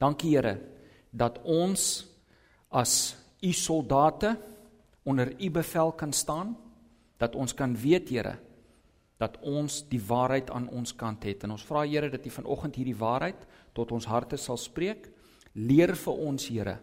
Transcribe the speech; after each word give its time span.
Dankie 0.00 0.34
Here 0.36 0.56
dat 1.10 1.40
ons 1.44 2.06
as 2.70 3.16
u 3.42 3.52
soldate 3.52 4.36
onder 5.04 5.32
u 5.36 5.50
bevel 5.50 5.92
kan 5.92 6.12
staan, 6.12 6.54
dat 7.18 7.34
ons 7.34 7.54
kan 7.54 7.76
weet 7.76 8.08
Here 8.08 8.38
dat 9.20 9.36
ons 9.44 9.82
die 9.92 10.00
waarheid 10.00 10.48
aan 10.50 10.70
ons 10.72 10.94
kant 10.96 11.26
het. 11.28 11.44
En 11.44 11.52
ons 11.52 11.64
vra 11.68 11.84
Here 11.84 12.08
dat 12.08 12.24
u 12.26 12.30
vanoggend 12.32 12.78
hierdie 12.80 12.96
waarheid 12.96 13.44
tot 13.76 13.92
ons 13.92 14.08
harte 14.08 14.40
sal 14.40 14.56
spreek. 14.56 15.10
Leer 15.52 15.92
vir 15.92 16.22
ons 16.28 16.46
Here 16.48 16.78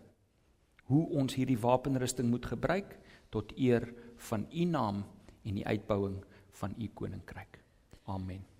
hoe 0.88 1.04
ons 1.20 1.34
hierdie 1.36 1.60
wapenrusting 1.60 2.30
moet 2.32 2.46
gebruik 2.48 2.94
tot 3.34 3.52
eer 3.60 3.90
van 4.30 4.46
u 4.54 4.68
naam 4.70 5.02
en 5.44 5.58
die 5.60 5.66
uitbouing 5.68 6.22
van 6.62 6.76
u 6.80 6.88
koninkryk. 6.94 7.60
Amen. 8.06 8.57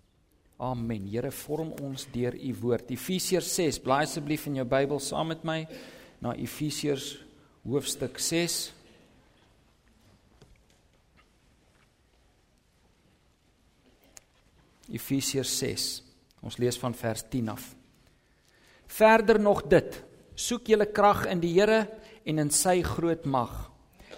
Amen. 0.58 1.06
Here 1.06 1.30
vorm 1.30 1.70
ons 1.86 2.08
deur 2.10 2.34
u 2.34 2.54
woord. 2.64 2.90
Efesiërs 2.90 3.50
6. 3.60 3.78
Blaai 3.86 4.08
asseblief 4.08 4.48
in 4.50 4.56
jou 4.58 4.66
Bybel 4.66 4.98
saam 5.04 5.30
met 5.30 5.44
my 5.46 5.60
na 6.24 6.34
Efesiërs 6.34 7.12
hoofstuk 7.62 8.18
6. 8.18 8.56
Efesiërs 14.98 15.54
6. 15.62 15.88
Ons 16.42 16.58
lees 16.58 16.82
van 16.82 16.98
vers 16.98 17.22
10 17.30 17.54
af. 17.54 17.70
Verder 18.98 19.38
nog 19.38 19.62
dit: 19.70 20.02
Soek 20.34 20.74
julle 20.74 20.90
krag 20.90 21.28
in 21.30 21.44
die 21.44 21.54
Here 21.54 21.84
en 22.26 22.42
in 22.42 22.50
sy 22.50 22.80
groot 22.82 23.30
mag. 23.30 23.68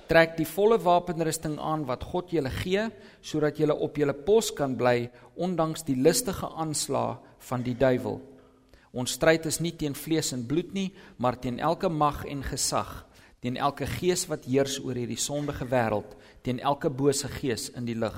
Trek 0.09 0.33
die 0.39 0.47
volle 0.49 0.79
wapenrusting 0.81 1.59
aan 1.61 1.83
wat 1.85 2.01
God 2.09 2.31
julle 2.33 2.49
gee, 2.49 2.87
sodat 3.21 3.59
julle 3.61 3.75
op 3.77 3.99
julle 4.01 4.15
pos 4.25 4.49
kan 4.57 4.73
bly 4.77 5.11
ondanks 5.37 5.85
die 5.85 5.97
listige 5.99 6.49
aanslae 6.49 7.19
van 7.49 7.65
die 7.65 7.75
duiwel. 7.77 8.17
Ons 8.89 9.13
stryd 9.19 9.45
is 9.45 9.59
nie 9.61 9.75
teen 9.77 9.93
vlees 9.93 10.33
en 10.33 10.47
bloed 10.49 10.73
nie, 10.73 10.87
maar 11.21 11.37
teen 11.37 11.59
elke 11.61 11.91
mag 11.93 12.23
en 12.25 12.41
gesag, 12.41 12.89
teen 13.39 13.59
elke 13.61 13.85
gees 13.85 14.25
wat 14.31 14.49
heers 14.49 14.79
oor 14.81 14.97
hierdie 14.97 15.19
sondige 15.21 15.69
wêreld, 15.69 16.17
teen 16.41 16.57
elke 16.57 16.89
bose 16.89 17.29
gees 17.37 17.69
in 17.77 17.85
die 17.85 17.97
lig. 17.97 18.17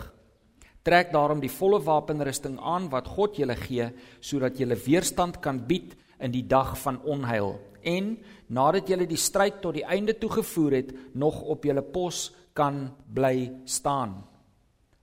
Trek 0.87 1.11
daarom 1.11 1.43
die 1.43 1.51
volle 1.51 1.81
wapenrusting 1.83 2.55
aan 2.57 2.87
wat 2.89 3.11
God 3.17 3.35
julle 3.37 3.59
gee 3.59 3.91
sodat 4.23 4.57
julle 4.57 4.79
weerstand 4.79 5.41
kan 5.43 5.59
bied 5.67 5.91
in 6.21 6.31
die 6.31 6.45
dag 6.47 6.77
van 6.79 7.01
onheil 7.03 7.57
en 7.81 8.13
nadat 8.53 8.89
julle 8.89 9.07
die 9.09 9.19
stryd 9.19 9.61
tot 9.61 9.75
die 9.77 9.85
einde 9.85 10.13
toe 10.19 10.29
gevoer 10.29 10.77
het 10.79 10.93
nog 11.17 11.41
op 11.41 11.65
julle 11.65 11.81
pos 11.81 12.29
kan 12.53 12.89
bly 13.13 13.51
staan. 13.65 14.21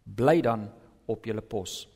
Bly 0.05 0.41
dan 0.45 0.69
op 1.07 1.25
julle 1.25 1.43
pos. 1.43 1.87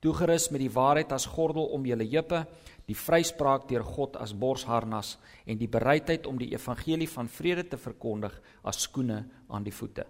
Toegerus 0.00 0.50
met 0.50 0.60
die 0.60 0.72
waarheid 0.72 1.12
as 1.12 1.26
gordel 1.26 1.70
om 1.74 1.86
julle 1.86 2.06
heupe, 2.06 2.44
die 2.86 2.96
vryspraak 2.96 3.66
deur 3.68 3.82
God 3.84 4.16
as 4.22 4.34
borsharnas 4.36 5.16
en 5.46 5.58
die 5.58 5.70
bereidheid 5.70 6.26
om 6.26 6.38
die 6.38 6.52
evangelie 6.54 7.08
van 7.10 7.28
vrede 7.28 7.64
te 7.66 7.78
verkondig 7.80 8.36
as 8.62 8.84
skoene 8.86 9.24
aan 9.48 9.66
die 9.66 9.74
voete. 9.74 10.06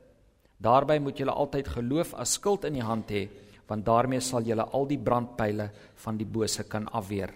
Daarby 0.56 0.98
moet 1.00 1.18
julle 1.20 1.32
altyd 1.32 1.68
geloof 1.68 2.14
as 2.14 2.36
skild 2.36 2.64
in 2.64 2.78
die 2.78 2.84
hand 2.84 3.10
hê, 3.12 3.26
want 3.68 3.84
daarmee 3.84 4.20
sal 4.20 4.44
julle 4.46 4.64
al 4.76 4.86
die 4.88 5.00
brandpyle 5.00 5.70
van 6.04 6.20
die 6.20 6.28
bose 6.28 6.64
kan 6.68 6.86
afweer. 6.92 7.32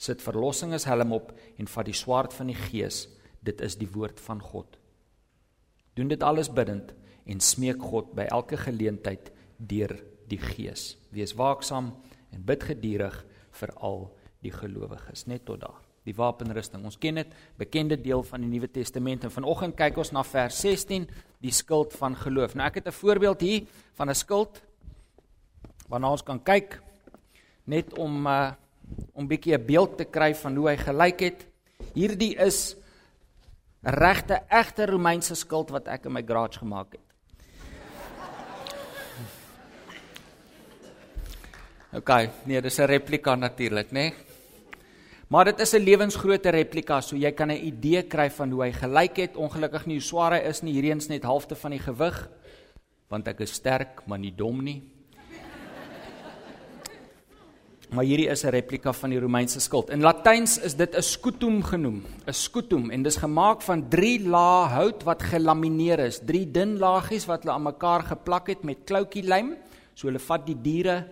Sit 0.00 0.22
verlossing 0.24 0.72
as 0.72 0.86
helm 0.88 1.12
op 1.12 1.34
en 1.60 1.68
vat 1.68 1.88
die 1.88 1.96
swaard 1.96 2.32
van 2.32 2.48
die 2.48 2.56
gees, 2.56 3.04
dit 3.44 3.60
is 3.60 3.76
die 3.76 3.88
woord 3.92 4.20
van 4.24 4.40
God. 4.40 4.78
Doen 5.96 6.08
dit 6.08 6.22
alles 6.24 6.48
bidtend 6.48 6.94
en 7.28 7.42
smeek 7.44 7.82
God 7.84 8.14
by 8.16 8.24
elke 8.32 8.56
geleentheid 8.56 9.28
deur 9.58 9.92
die 10.30 10.40
gees. 10.40 10.94
Wees 11.12 11.36
waaksaam 11.36 11.92
en 12.32 12.48
bid 12.48 12.64
geduldig 12.70 13.20
vir 13.60 13.76
al 13.76 14.06
die 14.40 14.54
gelowiges 14.54 15.26
net 15.28 15.44
tot 15.44 15.60
daar 15.66 15.80
die 16.08 16.16
wapenrusting. 16.16 16.80
Ons 16.88 16.96
ken 17.00 17.20
dit, 17.20 17.34
bekende 17.60 17.98
deel 18.00 18.22
van 18.24 18.40
die 18.40 18.48
Nuwe 18.48 18.70
Testament 18.72 19.26
en 19.26 19.34
vanoggend 19.34 19.76
kyk 19.76 19.98
ons 20.00 20.14
na 20.16 20.22
vers 20.24 20.62
16, 20.64 21.04
die 21.44 21.52
skild 21.52 21.92
van 22.00 22.16
geloof. 22.16 22.56
Nou 22.56 22.66
ek 22.66 22.80
het 22.80 22.88
'n 22.88 23.00
voorbeeld 23.02 23.40
hier 23.40 23.66
van 23.94 24.08
'n 24.08 24.14
skild 24.14 24.62
waarna 25.88 26.10
ons 26.10 26.22
kan 26.22 26.42
kyk 26.42 26.80
net 27.66 27.98
om 27.98 28.26
uh 28.26 28.52
om 29.12 29.28
bietjie 29.28 29.54
'n 29.54 29.66
beeld 29.66 29.96
te 29.96 30.04
kry 30.04 30.34
van 30.34 30.56
hoe 30.56 30.68
hy 30.68 30.76
gelyk 30.76 31.20
het. 31.20 31.46
Hierdie 31.94 32.36
is 32.36 32.76
regte 33.82 34.42
egte 34.48 34.86
Romeinse 34.86 35.34
skild 35.34 35.70
wat 35.70 35.88
ek 35.88 36.04
in 36.04 36.12
my 36.12 36.22
garage 36.22 36.58
gemaak 36.58 36.92
het. 36.92 37.06
OK, 41.92 42.10
nee, 42.46 42.60
dis 42.60 42.78
'n 42.78 42.86
replika 42.86 43.34
natuurlik, 43.34 43.90
né? 43.90 43.92
Nee? 43.92 44.14
Maar 45.30 45.44
dit 45.44 45.60
is 45.60 45.72
'n 45.74 45.84
lewensgrootte 45.84 46.50
replika, 46.50 47.00
so 47.00 47.16
jy 47.16 47.32
kan 47.32 47.50
'n 47.50 47.66
idee 47.66 48.02
kry 48.02 48.30
van 48.30 48.50
hoe 48.50 48.62
hy 48.62 48.72
gelyk 48.72 49.16
het. 49.16 49.36
Ongelukkig 49.36 49.86
nie 49.86 49.94
hoe 49.94 50.02
swaar 50.02 50.32
hy 50.32 50.48
is 50.48 50.62
nie. 50.62 50.72
Hierdie 50.72 50.90
eens 50.90 51.06
net 51.08 51.22
halfte 51.22 51.54
van 51.54 51.70
die 51.70 51.78
gewig, 51.78 52.28
want 53.08 53.28
ek 53.28 53.40
is 53.40 53.52
sterk, 53.52 54.06
maar 54.06 54.18
nie 54.18 54.34
dom 54.34 54.62
nie. 54.62 54.82
Maar 57.90 58.06
hierdie 58.06 58.28
is 58.30 58.44
'n 58.44 58.54
replika 58.54 58.92
van 58.92 59.10
die 59.10 59.18
Romeinse 59.18 59.60
skild. 59.60 59.90
In 59.90 60.00
Latyns 60.00 60.58
is 60.58 60.74
dit 60.76 60.94
'n 60.94 61.02
scutum 61.02 61.62
genoem, 61.62 62.04
'n 62.26 62.32
scutum 62.32 62.90
en 62.90 63.02
dis 63.02 63.16
gemaak 63.16 63.62
van 63.62 63.88
3 63.88 64.28
lae 64.28 64.68
hout 64.68 65.02
wat 65.02 65.22
gelamineer 65.22 65.98
is, 65.98 66.20
3 66.24 66.50
dun 66.50 66.78
laagies 66.78 67.26
wat 67.26 67.42
hulle 67.42 67.54
aan 67.54 67.62
mekaar 67.62 68.02
geplak 68.02 68.46
het 68.46 68.62
met 68.62 68.84
kloutjie 68.84 69.22
lym. 69.22 69.56
So 69.94 70.06
hulle 70.06 70.18
vat 70.18 70.46
die 70.46 70.62
diere 70.62 71.06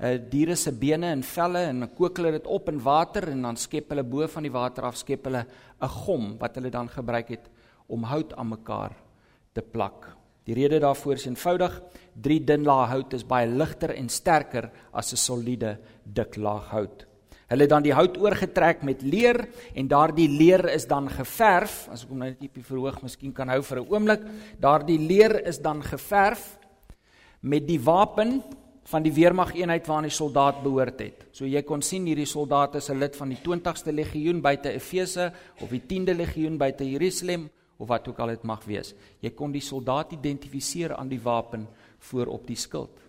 uh 0.00 0.18
diere 0.30 0.56
se 0.56 0.72
bene 0.72 1.06
en 1.06 1.22
velle 1.22 1.58
en 1.58 1.80
dan 1.80 1.94
kook 1.94 2.16
hulle 2.16 2.32
dit 2.32 2.46
op 2.46 2.68
in 2.68 2.82
water 2.82 3.28
en 3.28 3.42
dan 3.42 3.56
skep 3.56 3.88
hulle 3.88 4.02
bo 4.02 4.26
van 4.26 4.42
die 4.42 4.52
water 4.52 4.84
af 4.84 4.96
skep 4.96 5.24
hulle 5.24 5.46
'n 5.80 5.88
gom 5.88 6.38
wat 6.38 6.54
hulle 6.56 6.70
dan 6.70 6.88
gebruik 6.88 7.28
het 7.28 7.48
om 7.86 8.02
hout 8.02 8.34
aan 8.34 8.48
mekaar 8.48 8.92
te 9.52 9.62
plak. 9.62 10.13
Die 10.44 10.54
rede 10.54 10.78
daarvoor 10.78 11.14
is 11.14 11.26
eenvoudig: 11.26 11.82
drie 12.12 12.40
dun 12.44 12.64
laag 12.64 12.90
hout 12.90 13.14
is 13.14 13.24
baie 13.24 13.48
ligter 13.48 13.94
en 13.96 14.08
sterker 14.08 14.70
as 14.92 15.12
'n 15.12 15.16
soliede 15.16 15.78
dik 16.04 16.36
laag 16.36 16.68
hout. 16.70 17.06
Hulle 17.48 17.62
het 17.62 17.70
dan 17.70 17.82
die 17.82 17.94
hout 17.94 18.16
oorgetrek 18.18 18.82
met 18.82 19.02
leer 19.02 19.48
en 19.74 19.88
daardie 19.88 20.28
leer 20.28 20.64
is 20.72 20.86
dan 20.86 21.08
geverf, 21.08 21.88
as 21.92 22.04
ek 22.04 22.08
hom 22.08 22.18
nou 22.18 22.28
net 22.28 22.42
ietjie 22.42 22.64
verhoog, 22.64 23.02
miskien 23.02 23.32
kan 23.32 23.48
hou 23.48 23.62
vir 23.62 23.80
'n 23.80 23.88
oomblik. 23.88 24.22
Daardie 24.60 24.98
leer 24.98 25.46
is 25.46 25.58
dan 25.58 25.82
geverf 25.82 26.58
met 27.40 27.66
die 27.66 27.80
wapen 27.80 28.42
van 28.84 29.02
die 29.02 29.12
weermag 29.12 29.54
eenheid 29.54 29.86
waarna 29.86 30.08
die 30.08 30.16
soldaat 30.16 30.62
behoort 30.62 31.00
het. 31.00 31.26
So 31.32 31.46
jy 31.46 31.62
kon 31.62 31.82
sien 31.82 32.06
hierdie 32.06 32.26
soldaat 32.26 32.74
is 32.74 32.90
'n 32.90 32.98
lid 32.98 33.16
van 33.16 33.28
die 33.28 33.38
20ste 33.42 33.92
legioen 33.92 34.40
buite 34.40 34.72
Efese 34.72 35.32
of 35.60 35.68
die 35.70 35.82
10de 35.86 36.14
legioen 36.14 36.58
buite 36.58 36.84
Jerusalem 36.84 37.50
of 37.76 37.88
wat 37.88 38.08
ook 38.08 38.18
al 38.18 38.34
dit 38.34 38.42
mag 38.42 38.64
wees. 38.64 38.94
Jy 39.20 39.30
kon 39.30 39.52
die 39.52 39.62
soldaat 39.64 40.12
identifiseer 40.12 40.94
aan 40.96 41.08
die 41.08 41.20
wapen 41.20 41.66
voor 41.98 42.26
op 42.26 42.46
die 42.46 42.58
skild. 42.58 43.00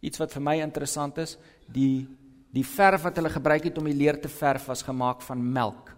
Iets 0.00 0.20
wat 0.20 0.32
vir 0.32 0.42
my 0.42 0.58
interessant 0.60 1.18
is, 1.18 1.38
die 1.66 2.06
die 2.54 2.62
verf 2.62 3.02
wat 3.02 3.16
hulle 3.18 3.32
gebruik 3.34 3.64
het 3.66 3.78
om 3.80 3.88
die 3.88 3.96
leer 3.98 4.20
te 4.22 4.30
verf 4.30 4.68
was 4.70 4.84
gemaak 4.86 5.24
van 5.26 5.40
melk. 5.42 5.90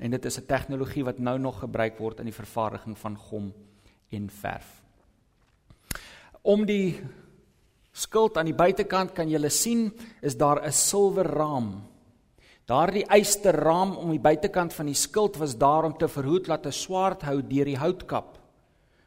En 0.00 0.10
dit 0.10 0.24
is 0.24 0.38
'n 0.38 0.46
tegnologie 0.46 1.04
wat 1.04 1.18
nou 1.18 1.38
nog 1.38 1.60
gebruik 1.60 1.98
word 1.98 2.18
in 2.18 2.24
die 2.24 2.34
vervaardiging 2.34 2.98
van 2.98 3.16
gom 3.16 3.52
en 4.10 4.30
verf. 4.30 4.82
Om 6.42 6.64
die 6.66 7.00
skild 7.92 8.36
aan 8.36 8.48
die 8.48 8.54
buitekant 8.54 9.12
kan 9.12 9.28
jy 9.28 9.48
sien 9.48 9.92
is 10.20 10.36
daar 10.36 10.64
'n 10.64 10.72
silwer 10.72 11.26
raam. 11.26 11.82
Daardie 12.66 13.06
eysterraam 13.06 13.96
om 13.96 14.10
die 14.10 14.22
buitekant 14.22 14.74
van 14.76 14.86
die 14.86 14.94
skild 14.94 15.36
was 15.40 15.56
daar 15.58 15.84
om 15.84 15.96
te 15.98 16.08
verhoed 16.08 16.46
dat 16.46 16.66
'n 16.66 16.72
swaard 16.72 17.22
hou 17.22 17.42
deur 17.42 17.64
die 17.64 17.78
houtkap. 17.78 18.38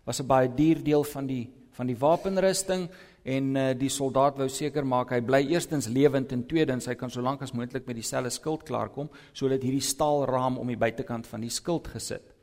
Was 0.05 0.19
'n 0.19 0.27
baie 0.27 0.49
duur 0.49 0.83
deel 0.83 1.03
van 1.03 1.27
die 1.27 1.49
van 1.71 1.87
die 1.87 1.97
wapenrusting 1.97 2.89
en 3.23 3.55
uh, 3.55 3.73
die 3.73 3.89
soldaat 3.89 4.37
wou 4.37 4.49
seker 4.49 4.85
maak 4.85 5.09
hy 5.09 5.21
bly 5.21 5.41
eerstens 5.47 5.87
lewend 5.87 6.31
en 6.31 6.45
tweedens 6.45 6.85
hy 6.85 6.95
kan 6.95 7.09
so 7.09 7.21
lank 7.21 7.41
as 7.41 7.53
moontlik 7.53 7.87
met 7.87 7.95
dieselfde 7.95 8.29
skild 8.29 8.63
klaarkom 8.63 9.09
sodat 9.33 9.63
hierdie 9.63 9.81
staalraam 9.81 10.57
om 10.57 10.67
die 10.67 10.77
buitekant 10.77 11.27
van 11.27 11.41
die 11.41 11.49
skild 11.49 11.87
gesit. 11.87 12.33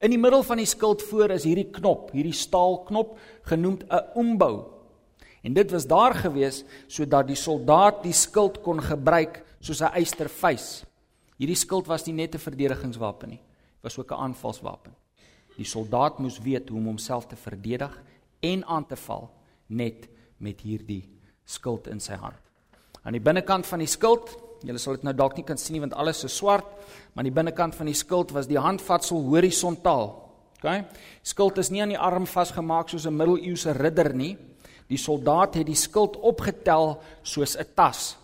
In 0.00 0.10
die 0.10 0.20
middel 0.20 0.42
van 0.42 0.58
die 0.60 0.68
skild 0.68 1.02
voor 1.02 1.30
is 1.30 1.46
hierdie 1.48 1.70
knop, 1.72 2.10
hierdie 2.12 2.36
staalknop 2.36 3.18
genoemd 3.48 3.84
'n 3.88 4.02
ombou 4.14 4.75
En 5.42 5.54
dit 5.54 5.70
was 5.70 5.86
daar 5.86 6.14
gewees 6.14 6.64
sodat 6.86 7.26
die 7.26 7.36
soldaat 7.36 8.02
die 8.02 8.12
skild 8.12 8.60
kon 8.62 8.82
gebruik 8.82 9.44
soos 9.60 9.80
'n 9.80 9.94
eystervuis. 9.94 10.84
Hierdie 11.36 11.56
skild 11.56 11.86
was 11.86 12.06
nie 12.06 12.14
net 12.14 12.34
'n 12.34 12.38
verdedigingswapen 12.38 13.28
nie, 13.28 13.40
dit 13.40 13.82
was 13.82 13.98
ook 13.98 14.10
'n 14.10 14.20
aanvalswapen. 14.20 14.94
Die 15.56 15.64
soldaat 15.64 16.18
moes 16.18 16.38
weet 16.38 16.68
hoe 16.68 16.78
om 16.78 16.86
homself 16.86 17.26
te 17.26 17.36
verdedig 17.36 18.02
en 18.40 18.64
aan 18.64 18.86
te 18.86 18.96
val 18.96 19.30
net 19.66 20.08
met 20.38 20.60
hierdie 20.60 21.08
skild 21.44 21.86
in 21.86 22.00
sy 22.00 22.14
hand. 22.14 22.40
Aan 23.02 23.12
die 23.12 23.22
binnekant 23.22 23.66
van 23.66 23.78
die 23.78 23.90
skild, 23.90 24.32
julle 24.66 24.78
sal 24.78 24.92
dit 24.92 25.02
nou 25.02 25.14
dalk 25.14 25.36
nie 25.36 25.44
kan 25.44 25.58
sien 25.60 25.76
nie 25.76 25.80
want 25.80 25.94
alles 25.94 26.24
is 26.24 26.36
swart, 26.36 26.66
maar 27.14 27.24
aan 27.24 27.30
die 27.30 27.38
binnekant 27.38 27.74
van 27.74 27.86
die 27.86 27.94
skild 27.94 28.32
was 28.34 28.48
die 28.50 28.58
handvatsel 28.58 29.22
horisontaal. 29.30 30.08
OK? 30.56 30.84
Skild 31.22 31.58
is 31.58 31.70
nie 31.70 31.82
aan 31.84 31.94
die 31.94 32.00
arm 32.00 32.26
vasgemaak 32.26 32.88
soos 32.88 33.06
'n 33.06 33.16
middeleeuse 33.16 33.72
ridder 33.72 34.14
nie. 34.14 34.36
Die 34.86 34.98
soldaat 34.98 35.54
het 35.54 35.66
die 35.66 35.78
skild 35.78 36.16
opgetel 36.16 37.00
soos 37.22 37.56
'n 37.56 37.66
tas. 37.74 38.16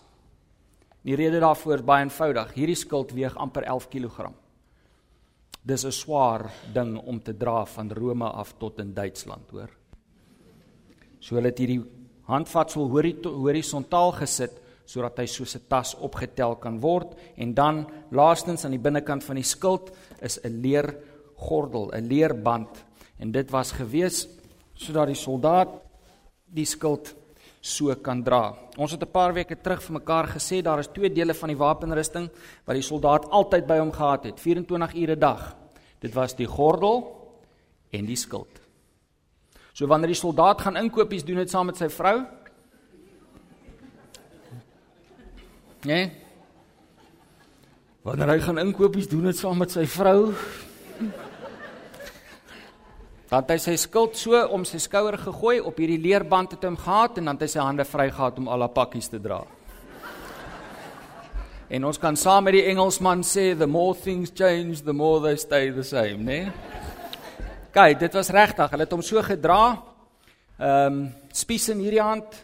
Die 1.03 1.15
rede 1.15 1.41
daarvoor 1.41 1.75
is 1.75 1.85
baie 1.85 2.05
eenvoudig. 2.05 2.55
Hierdie 2.55 2.77
skild 2.77 3.13
weeg 3.13 3.37
amper 3.37 3.63
11 3.63 3.89
kg. 3.89 4.31
Dis 5.63 5.85
'n 5.85 5.93
swaar 5.93 6.51
ding 6.73 6.99
om 6.99 7.23
te 7.23 7.37
dra 7.37 7.65
van 7.65 7.93
Rome 7.93 8.31
af 8.31 8.55
tot 8.59 8.79
in 8.79 8.95
Duitsland, 8.95 9.51
hoor. 9.51 9.71
So 11.21 11.35
hulle 11.35 11.49
het 11.49 11.59
hierdie 11.59 11.83
handvatsel 12.23 12.89
horisontaal 13.25 14.13
gesit 14.13 14.61
sodat 14.85 15.19
hy 15.19 15.27
soos 15.27 15.57
'n 15.57 15.67
tas 15.69 15.95
opgetel 15.95 16.57
kan 16.57 16.81
word 16.81 17.15
en 17.37 17.55
dan 17.55 17.87
laastens 18.11 18.65
aan 18.65 18.71
die 18.71 18.83
binnekant 18.83 19.25
van 19.25 19.37
die 19.37 19.45
skild 19.45 19.91
is 20.21 20.39
'n 20.45 20.61
leer 20.63 20.97
gordel, 21.37 21.91
'n 21.93 22.09
leerband 22.09 22.85
en 23.19 23.33
dit 23.33 23.51
was 23.51 23.73
gewees 23.73 24.29
sodat 24.75 25.07
die 25.07 25.15
soldaat 25.15 25.69
die 26.53 26.67
skild 26.69 27.15
so 27.63 27.95
kan 28.03 28.23
dra. 28.23 28.55
Ons 28.77 28.93
het 28.93 29.03
'n 29.03 29.11
paar 29.11 29.33
weke 29.33 29.57
terug 29.57 29.83
vir 29.83 29.93
mekaar 29.93 30.27
gesê 30.27 30.63
daar 30.63 30.79
is 30.79 30.89
twee 30.89 31.11
dele 31.11 31.35
van 31.35 31.49
die 31.49 31.57
wapenrusting 31.57 32.31
wat 32.67 32.75
die 32.75 32.83
soldaat 32.83 33.31
altyd 33.31 33.67
by 33.67 33.79
hom 33.79 33.93
gehad 33.93 34.25
het, 34.25 34.41
24 34.41 34.95
ure 34.95 35.17
'n 35.17 35.19
dag. 35.19 35.57
Dit 36.01 36.15
was 36.15 36.35
die 36.35 36.47
gordel 36.47 37.31
en 37.91 38.07
die 38.07 38.17
skild. 38.17 38.61
So 39.73 39.87
wanneer 39.87 40.09
die 40.09 40.15
soldaat 40.15 40.61
gaan 40.61 40.77
inkopies 40.77 41.25
doen 41.25 41.37
dit 41.37 41.51
saam 41.51 41.67
met 41.67 41.77
sy 41.77 41.89
vrou, 41.89 42.27
Nee. 45.83 46.13
Wanneer 48.07 48.37
hy 48.37 48.41
gaan 48.43 48.59
inkopies 48.63 49.09
doen 49.11 49.27
dit 49.27 49.39
saam 49.39 49.59
met 49.59 49.73
sy 49.75 49.83
vrou. 49.91 50.31
Dan 53.33 53.47
het 53.47 53.55
hy 53.55 53.63
sy 53.63 53.73
skild 53.81 54.19
so 54.21 54.37
om 54.53 54.67
sy 54.69 54.77
skouer 54.77 55.17
gegooi 55.17 55.55
op 55.65 55.79
hierdie 55.81 56.03
leerband 56.05 56.51
het 56.53 56.67
hom 56.69 56.75
gehad 56.77 57.17
en 57.17 57.31
dan 57.31 57.39
het 57.39 57.47
hy 57.47 57.55
sy 57.55 57.63
hande 57.65 57.87
vry 57.89 58.11
gehad 58.13 58.37
om 58.43 58.51
al 58.53 58.61
haar 58.67 58.75
pakkies 58.77 59.09
te 59.09 59.21
dra. 59.25 59.39
En 61.73 61.87
ons 61.89 62.01
kan 62.03 62.13
saam 62.21 62.45
met 62.45 62.59
die 62.59 62.67
Engelsman 62.69 63.25
sê 63.25 63.55
the 63.57 63.65
more 63.65 63.97
things 63.97 64.35
change 64.37 64.85
the 64.85 64.93
more 64.93 65.25
they 65.25 65.41
stay 65.41 65.73
the 65.73 65.81
same, 65.81 66.21
né? 66.21 66.43
Nee? 66.43 66.53
Kyk, 67.73 68.03
dit 68.05 68.21
was 68.21 68.33
regtig. 68.37 68.69
Hulle 68.75 68.85
het 68.85 68.95
hom 68.99 69.07
so 69.09 69.25
gedra. 69.25 69.63
Ehm 70.61 71.01
um, 71.01 71.03
spies 71.33 71.71
in 71.73 71.81
hierdie 71.81 72.05
hand, 72.05 72.37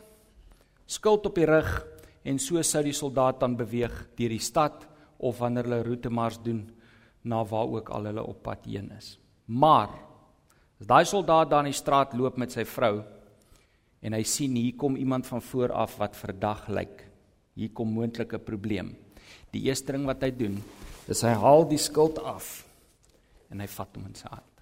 skild 0.89 1.29
op 1.29 1.37
die 1.37 1.53
rug 1.53 1.83
en 2.25 2.41
so 2.41 2.65
sou 2.65 2.87
die 2.89 2.97
soldaat 2.97 3.45
dan 3.45 3.61
beweeg 3.61 4.07
deur 4.17 4.39
die 4.39 4.41
stad 4.41 4.89
of 5.21 5.45
wanneer 5.45 5.69
hulle 5.69 5.85
roetemars 5.85 6.41
doen 6.41 6.65
na 7.29 7.45
waar 7.45 7.77
ook 7.77 7.93
al 7.93 8.09
hulle 8.09 8.25
op 8.25 8.41
pad 8.49 8.65
heen 8.65 8.89
is. 8.97 9.19
Maar 9.45 10.08
as 10.79 10.87
daai 10.87 11.05
soldaat 11.05 11.51
daar 11.51 11.67
in 11.67 11.73
die 11.73 11.79
straat 11.79 12.15
loop 12.15 12.39
met 12.39 12.55
sy 12.55 12.65
vrou 12.65 13.03
en 14.03 14.15
hy 14.15 14.23
sien 14.23 14.55
hier 14.57 14.77
kom 14.79 14.97
iemand 14.97 15.27
van 15.27 15.43
voor 15.43 15.75
af 15.75 15.97
wat 15.99 16.17
verdag 16.17 16.69
lyk. 16.71 17.03
Hier 17.59 17.73
kom 17.75 17.91
moontlik 17.91 18.33
'n 18.33 18.45
probleem. 18.45 18.97
Die 19.51 19.63
eerste 19.67 19.93
ding 19.93 20.07
wat 20.07 20.23
hy 20.23 20.31
doen, 20.31 20.63
is 21.09 21.23
hy 21.23 21.35
haal 21.35 21.69
die 21.69 21.79
skild 21.79 22.19
af 22.19 22.65
en 23.51 23.61
hy 23.61 23.67
vat 23.67 23.97
hom 23.97 24.07
in 24.07 24.15
sy 24.15 24.29
hand. 24.29 24.55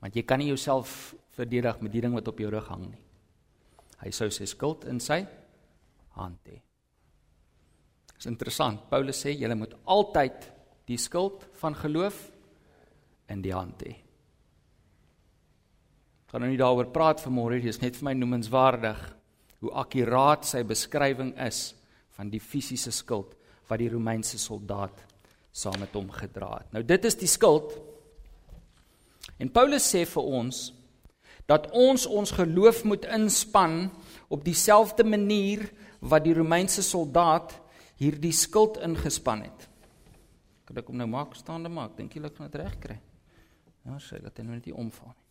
Want 0.00 0.14
jy 0.14 0.22
kan 0.22 0.38
nie 0.38 0.48
jouself 0.48 1.14
verdedig 1.30 1.80
met 1.80 1.92
die 1.92 2.00
ding 2.00 2.14
wat 2.14 2.28
op 2.28 2.38
jou 2.38 2.50
rug 2.50 2.68
hang 2.68 2.90
nie. 2.90 3.04
Hy 3.98 4.10
sou 4.10 4.30
sy 4.30 4.46
skild 4.46 4.84
in 4.84 5.00
sy 5.00 5.26
hand 6.14 6.38
hê. 6.46 6.60
Dis 8.14 8.26
interessant. 8.26 8.90
Paulus 8.90 9.24
sê 9.24 9.34
jy 9.34 9.54
moet 9.54 9.74
altyd 9.86 10.52
die 10.86 10.98
skild 10.98 11.46
van 11.60 11.74
geloof 11.74 12.30
in 13.28 13.42
die 13.42 13.54
hand 13.54 13.82
hê. 13.82 14.07
Ek 16.28 16.34
gaan 16.34 16.42
nou 16.44 16.50
nie 16.52 16.60
daaroor 16.60 16.90
praat 16.92 17.22
vanmôre, 17.24 17.56
dit 17.56 17.72
is 17.72 17.78
net 17.80 17.94
vir 17.96 18.04
my 18.10 18.12
noemenswaardig 18.12 18.98
hoe 19.64 19.70
akkuraat 19.80 20.44
sy 20.44 20.60
beskrywing 20.60 21.30
is 21.40 21.70
van 22.18 22.28
die 22.28 22.40
fisiese 22.44 22.90
skild 22.92 23.30
wat 23.70 23.80
die 23.80 23.86
Romeinse 23.88 24.36
soldaat 24.36 24.98
saam 25.56 25.78
met 25.80 25.94
hom 25.96 26.10
gedra 26.12 26.50
het. 26.58 26.66
Nou 26.76 26.82
dit 26.84 27.06
is 27.08 27.16
die 27.16 27.30
skild. 27.32 27.72
En 29.40 29.48
Paulus 29.48 29.86
sê 29.88 30.02
vir 30.04 30.28
ons 30.40 30.58
dat 31.48 31.70
ons 31.72 32.04
ons 32.04 32.32
geloof 32.36 32.82
moet 32.84 33.06
inspann 33.16 33.86
op 34.28 34.44
dieselfde 34.44 35.06
manier 35.08 35.64
wat 36.04 36.26
die 36.26 36.34
Romeinse 36.36 36.84
soldaat 36.84 37.54
hierdie 38.02 38.34
skild 38.36 38.76
ingespan 38.84 39.46
het. 39.46 39.64
Kan 40.68 40.82
ek 40.84 40.92
hom 40.92 41.00
nou 41.00 41.08
maak 41.08 41.32
staande 41.40 41.72
maak? 41.72 41.96
Dink 41.96 42.12
jy 42.12 42.26
ek 42.28 42.36
kan 42.36 42.52
dit 42.52 42.60
regkry? 42.60 42.98
Ja, 43.88 43.96
sê 43.96 44.20
dat 44.20 44.36
hy 44.36 44.44
nou 44.44 44.58
net 44.58 44.68
nie 44.68 44.76
omval 44.76 45.08
nie. 45.14 45.27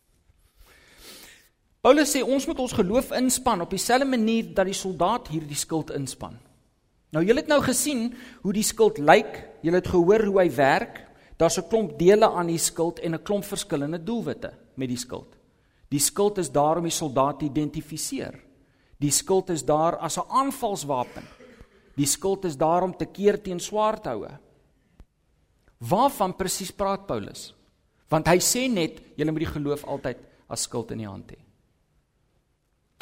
Paulus 1.80 2.10
sê 2.10 2.24
ons 2.26 2.46
moet 2.46 2.58
ons 2.58 2.74
geloof 2.74 3.12
inspann 3.14 3.62
op 3.62 3.70
dieselfde 3.70 4.08
manier 4.08 4.50
dat 4.54 4.66
die 4.66 4.74
soldaat 4.74 5.28
hierdie 5.30 5.58
skild 5.58 5.92
inspann. 5.94 6.34
Nou 7.14 7.22
julle 7.24 7.40
het 7.40 7.48
nou 7.48 7.60
gesien 7.62 8.10
hoe 8.42 8.52
die 8.52 8.66
skild 8.66 8.98
lyk, 8.98 9.38
julle 9.62 9.78
het 9.78 9.88
gehoor 9.88 10.26
hoe 10.26 10.40
hy 10.42 10.48
werk. 10.56 11.04
Daar's 11.38 11.58
'n 11.58 11.68
klomp 11.68 11.98
dele 11.98 12.28
aan 12.28 12.48
die 12.48 12.58
skild 12.58 12.98
en 12.98 13.14
'n 13.14 13.22
klomp 13.22 13.44
verskillende 13.44 14.02
doelwitte 14.04 14.52
met 14.74 14.88
die 14.88 14.98
skild. 14.98 15.36
Die 15.88 16.00
skild 16.00 16.38
is 16.38 16.50
daar 16.50 16.76
om 16.76 16.82
die 16.82 16.90
soldaat 16.90 17.38
te 17.38 17.44
identifiseer. 17.44 18.34
Die 18.98 19.10
skild 19.10 19.50
is 19.50 19.64
daar 19.64 19.96
as 19.96 20.18
'n 20.18 20.28
aanvalswapen. 20.28 21.24
Die 21.94 22.06
skild 22.06 22.44
is 22.44 22.56
daar 22.56 22.82
om 22.82 22.96
te 22.96 23.06
keer 23.06 23.42
teen 23.42 23.60
swaardhoue. 23.60 24.30
Waarvan 25.78 26.36
presies 26.36 26.70
praat 26.70 27.06
Paulus? 27.06 27.54
Want 28.08 28.26
hy 28.26 28.38
sê 28.38 28.68
net 28.70 29.00
jy 29.16 29.24
moet 29.30 29.38
die 29.38 29.46
geloof 29.46 29.84
altyd 29.84 30.16
as 30.48 30.62
skild 30.62 30.90
in 30.90 30.98
die 30.98 31.06
hand 31.06 31.30
hê. 31.30 31.47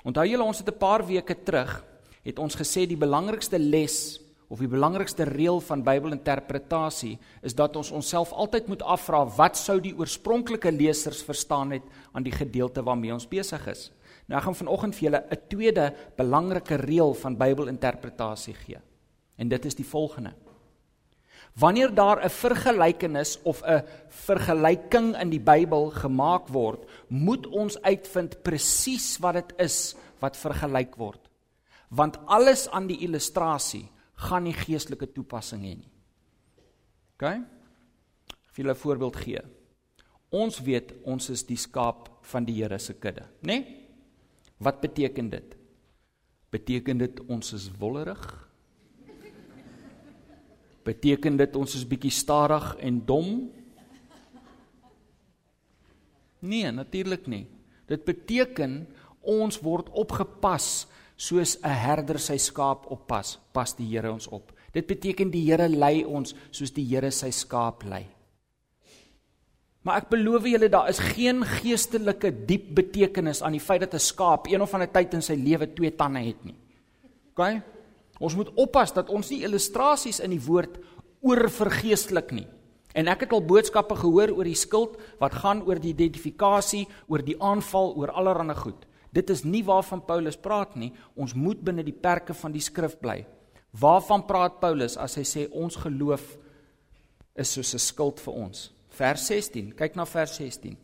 Onthou 0.07 0.23
julle 0.29 0.45
ons 0.47 0.59
het 0.59 0.69
'n 0.69 0.79
paar 0.79 1.03
weke 1.07 1.35
terug 1.43 1.85
het 2.23 2.39
ons 2.39 2.55
gesê 2.55 2.87
die 2.87 2.97
belangrikste 2.97 3.59
les 3.59 4.21
of 4.49 4.59
die 4.59 4.71
belangrikste 4.71 5.25
reël 5.25 5.61
van 5.61 5.83
Bybelinterpretasie 5.83 7.19
is 7.43 7.55
dat 7.55 7.77
ons 7.77 7.91
onsself 7.91 8.33
altyd 8.33 8.69
moet 8.69 8.83
afvra 8.83 9.25
wat 9.37 9.57
sou 9.57 9.81
die 9.81 9.95
oorspronklike 9.99 10.71
lesers 10.71 11.23
verstaan 11.23 11.71
het 11.71 11.83
aan 12.13 12.23
die 12.23 12.33
gedeelte 12.33 12.83
waarmee 12.83 13.13
ons 13.13 13.29
besig 13.29 13.67
is. 13.67 13.91
Nou 14.27 14.39
ek 14.39 14.45
gaan 14.45 14.55
vanoggend 14.55 14.95
vir 14.95 15.03
julle 15.03 15.25
'n 15.31 15.49
tweede 15.49 15.95
belangrike 16.17 16.77
reël 16.77 17.15
van 17.15 17.37
Bybelinterpretasie 17.37 18.55
gee. 18.55 18.79
En 19.37 19.49
dit 19.49 19.65
is 19.65 19.75
die 19.75 19.87
volgende. 19.87 20.33
Wanneer 21.57 21.95
daar 21.95 22.25
'n 22.25 22.31
vergelykenis 22.31 23.43
of 23.43 23.63
'n 23.63 23.83
vergelyking 24.09 25.17
in 25.21 25.31
die 25.31 25.41
Bybel 25.41 25.91
gemaak 25.91 26.49
word, 26.49 26.85
moet 27.09 27.47
ons 27.47 27.83
uitvind 27.83 28.43
presies 28.43 29.19
wat 29.19 29.35
dit 29.35 29.53
is 29.59 29.97
wat 30.19 30.37
vergelyk 30.37 30.97
word. 30.97 31.31
Want 31.89 32.19
alles 32.27 32.69
aan 32.69 32.87
die 32.87 32.99
illustrasie 32.99 33.89
gaan 34.15 34.43
nie 34.43 34.53
geestelike 34.53 35.13
toepassing 35.13 35.63
hê 35.63 35.77
nie. 35.77 35.93
OK? 37.15 37.23
Ek 38.49 38.57
wil 38.57 38.71
'n 38.71 38.75
voorbeeld 38.75 39.17
gee. 39.17 39.41
Ons 40.31 40.61
weet 40.61 40.93
ons 41.05 41.31
is 41.31 41.47
die 41.47 41.57
skaap 41.57 42.11
van 42.23 42.45
die 42.45 42.63
Here 42.63 42.79
se 42.79 42.95
kudde, 42.95 43.23
né? 43.41 43.47
Nee? 43.47 43.87
Wat 44.59 44.81
beteken 44.81 45.31
dit? 45.31 45.57
Beteken 46.51 46.99
dit 46.99 47.21
ons 47.29 47.53
is 47.53 47.71
wollerig? 47.79 48.46
Beteken 50.87 51.37
dit 51.41 51.57
ons 51.59 51.75
is 51.75 51.87
bietjie 51.89 52.15
stadig 52.15 52.77
en 52.79 53.01
dom? 53.07 53.31
Nee, 56.47 56.71
natuurlik 56.71 57.27
nie. 57.27 57.47
Dit 57.91 58.05
beteken 58.07 58.85
ons 59.27 59.59
word 59.63 59.91
opgepas 59.91 60.87
soos 61.17 61.57
'n 61.63 61.69
herder 61.69 62.19
sy 62.19 62.37
skaap 62.37 62.87
oppas, 62.91 63.39
pas 63.53 63.75
die 63.75 63.87
Here 63.87 64.13
ons 64.13 64.29
op. 64.29 64.53
Dit 64.73 64.87
beteken 64.87 65.31
die 65.31 65.51
Here 65.51 65.69
lei 65.69 66.05
ons 66.05 66.35
soos 66.51 66.71
die 66.71 66.85
Here 66.85 67.11
sy 67.11 67.31
skaap 67.31 67.83
lei. 67.83 68.07
Maar 69.83 70.03
ek 70.03 70.11
beloof 70.11 70.47
julle 70.51 70.69
daar 70.69 70.89
is 70.89 70.99
geen 70.99 71.45
geestelike 71.45 72.33
diep 72.47 72.75
betekenis 72.75 73.43
aan 73.43 73.53
die 73.53 73.61
feit 73.61 73.81
dat 73.81 73.95
'n 73.95 73.99
skaap 73.99 74.47
een 74.47 74.63
of 74.63 74.75
ander 74.75 74.93
tyd 74.93 75.15
in 75.15 75.23
sy 75.23 75.35
lewe 75.35 75.75
twee 75.75 75.91
tande 75.91 76.21
het 76.21 76.45
nie. 76.45 76.57
OK? 77.31 77.76
Ons 78.21 78.37
moet 78.37 78.51
oppas 78.57 78.93
dat 78.97 79.11
ons 79.13 79.31
nie 79.31 79.43
illustrasies 79.45 80.21
in 80.25 80.33
die 80.33 80.43
woord 80.43 80.79
oorvergeestelik 81.27 82.33
nie. 82.33 82.47
En 82.97 83.11
ek 83.13 83.27
het 83.27 83.35
al 83.37 83.45
boodskappe 83.45 83.97
gehoor 83.99 84.33
oor 84.33 84.49
die 84.49 84.57
skild 84.57 84.97
wat 85.21 85.37
gaan 85.43 85.61
oor 85.67 85.81
die 85.81 85.93
identifikasie, 85.93 86.87
oor 87.09 87.25
die 87.25 87.37
aanval, 87.41 87.93
oor 87.97 88.15
allerlei 88.17 88.57
goed. 88.57 88.87
Dit 89.13 89.31
is 89.31 89.45
nie 89.45 89.63
waarvan 89.65 90.05
Paulus 90.05 90.37
praat 90.37 90.77
nie. 90.77 90.93
Ons 91.17 91.35
moet 91.35 91.61
binne 91.61 91.85
die 91.85 91.93
perke 91.93 92.35
van 92.35 92.53
die 92.53 92.65
skrif 92.65 92.97
bly. 93.01 93.25
Waarvan 93.77 94.25
praat 94.29 94.61
Paulus 94.61 94.97
as 94.97 95.17
hy 95.17 95.25
sê 95.25 95.49
ons 95.53 95.77
geloof 95.77 96.37
is 97.37 97.53
soos 97.53 97.75
'n 97.75 97.79
skild 97.79 98.21
vir 98.21 98.35
ons? 98.35 98.71
vers 98.97 99.27
16. 99.29 99.73
Kyk 99.77 99.97
na 99.97 100.07
vers 100.09 100.37
16. 100.41 100.77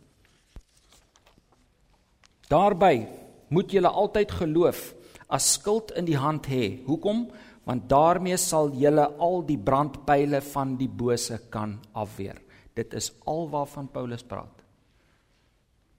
Daarby 2.53 3.07
moet 3.53 3.73
julle 3.73 3.89
altyd 3.89 4.35
geloof 4.43 4.93
as 5.33 5.55
skild 5.57 5.93
in 5.97 6.07
die 6.09 6.19
hand 6.19 6.47
hê. 6.51 6.83
Hoekom? 6.87 7.27
Want 7.65 7.89
daarmee 7.91 8.37
sal 8.37 8.73
julle 8.77 9.07
al 9.23 9.45
die 9.47 9.59
brandpyle 9.59 10.43
van 10.53 10.77
die 10.77 10.91
bose 10.91 11.39
kan 11.51 11.79
afweer. 11.95 12.41
Dit 12.75 12.95
is 12.99 13.13
alwaarvan 13.29 13.89
Paulus 13.93 14.25
praat. 14.27 14.63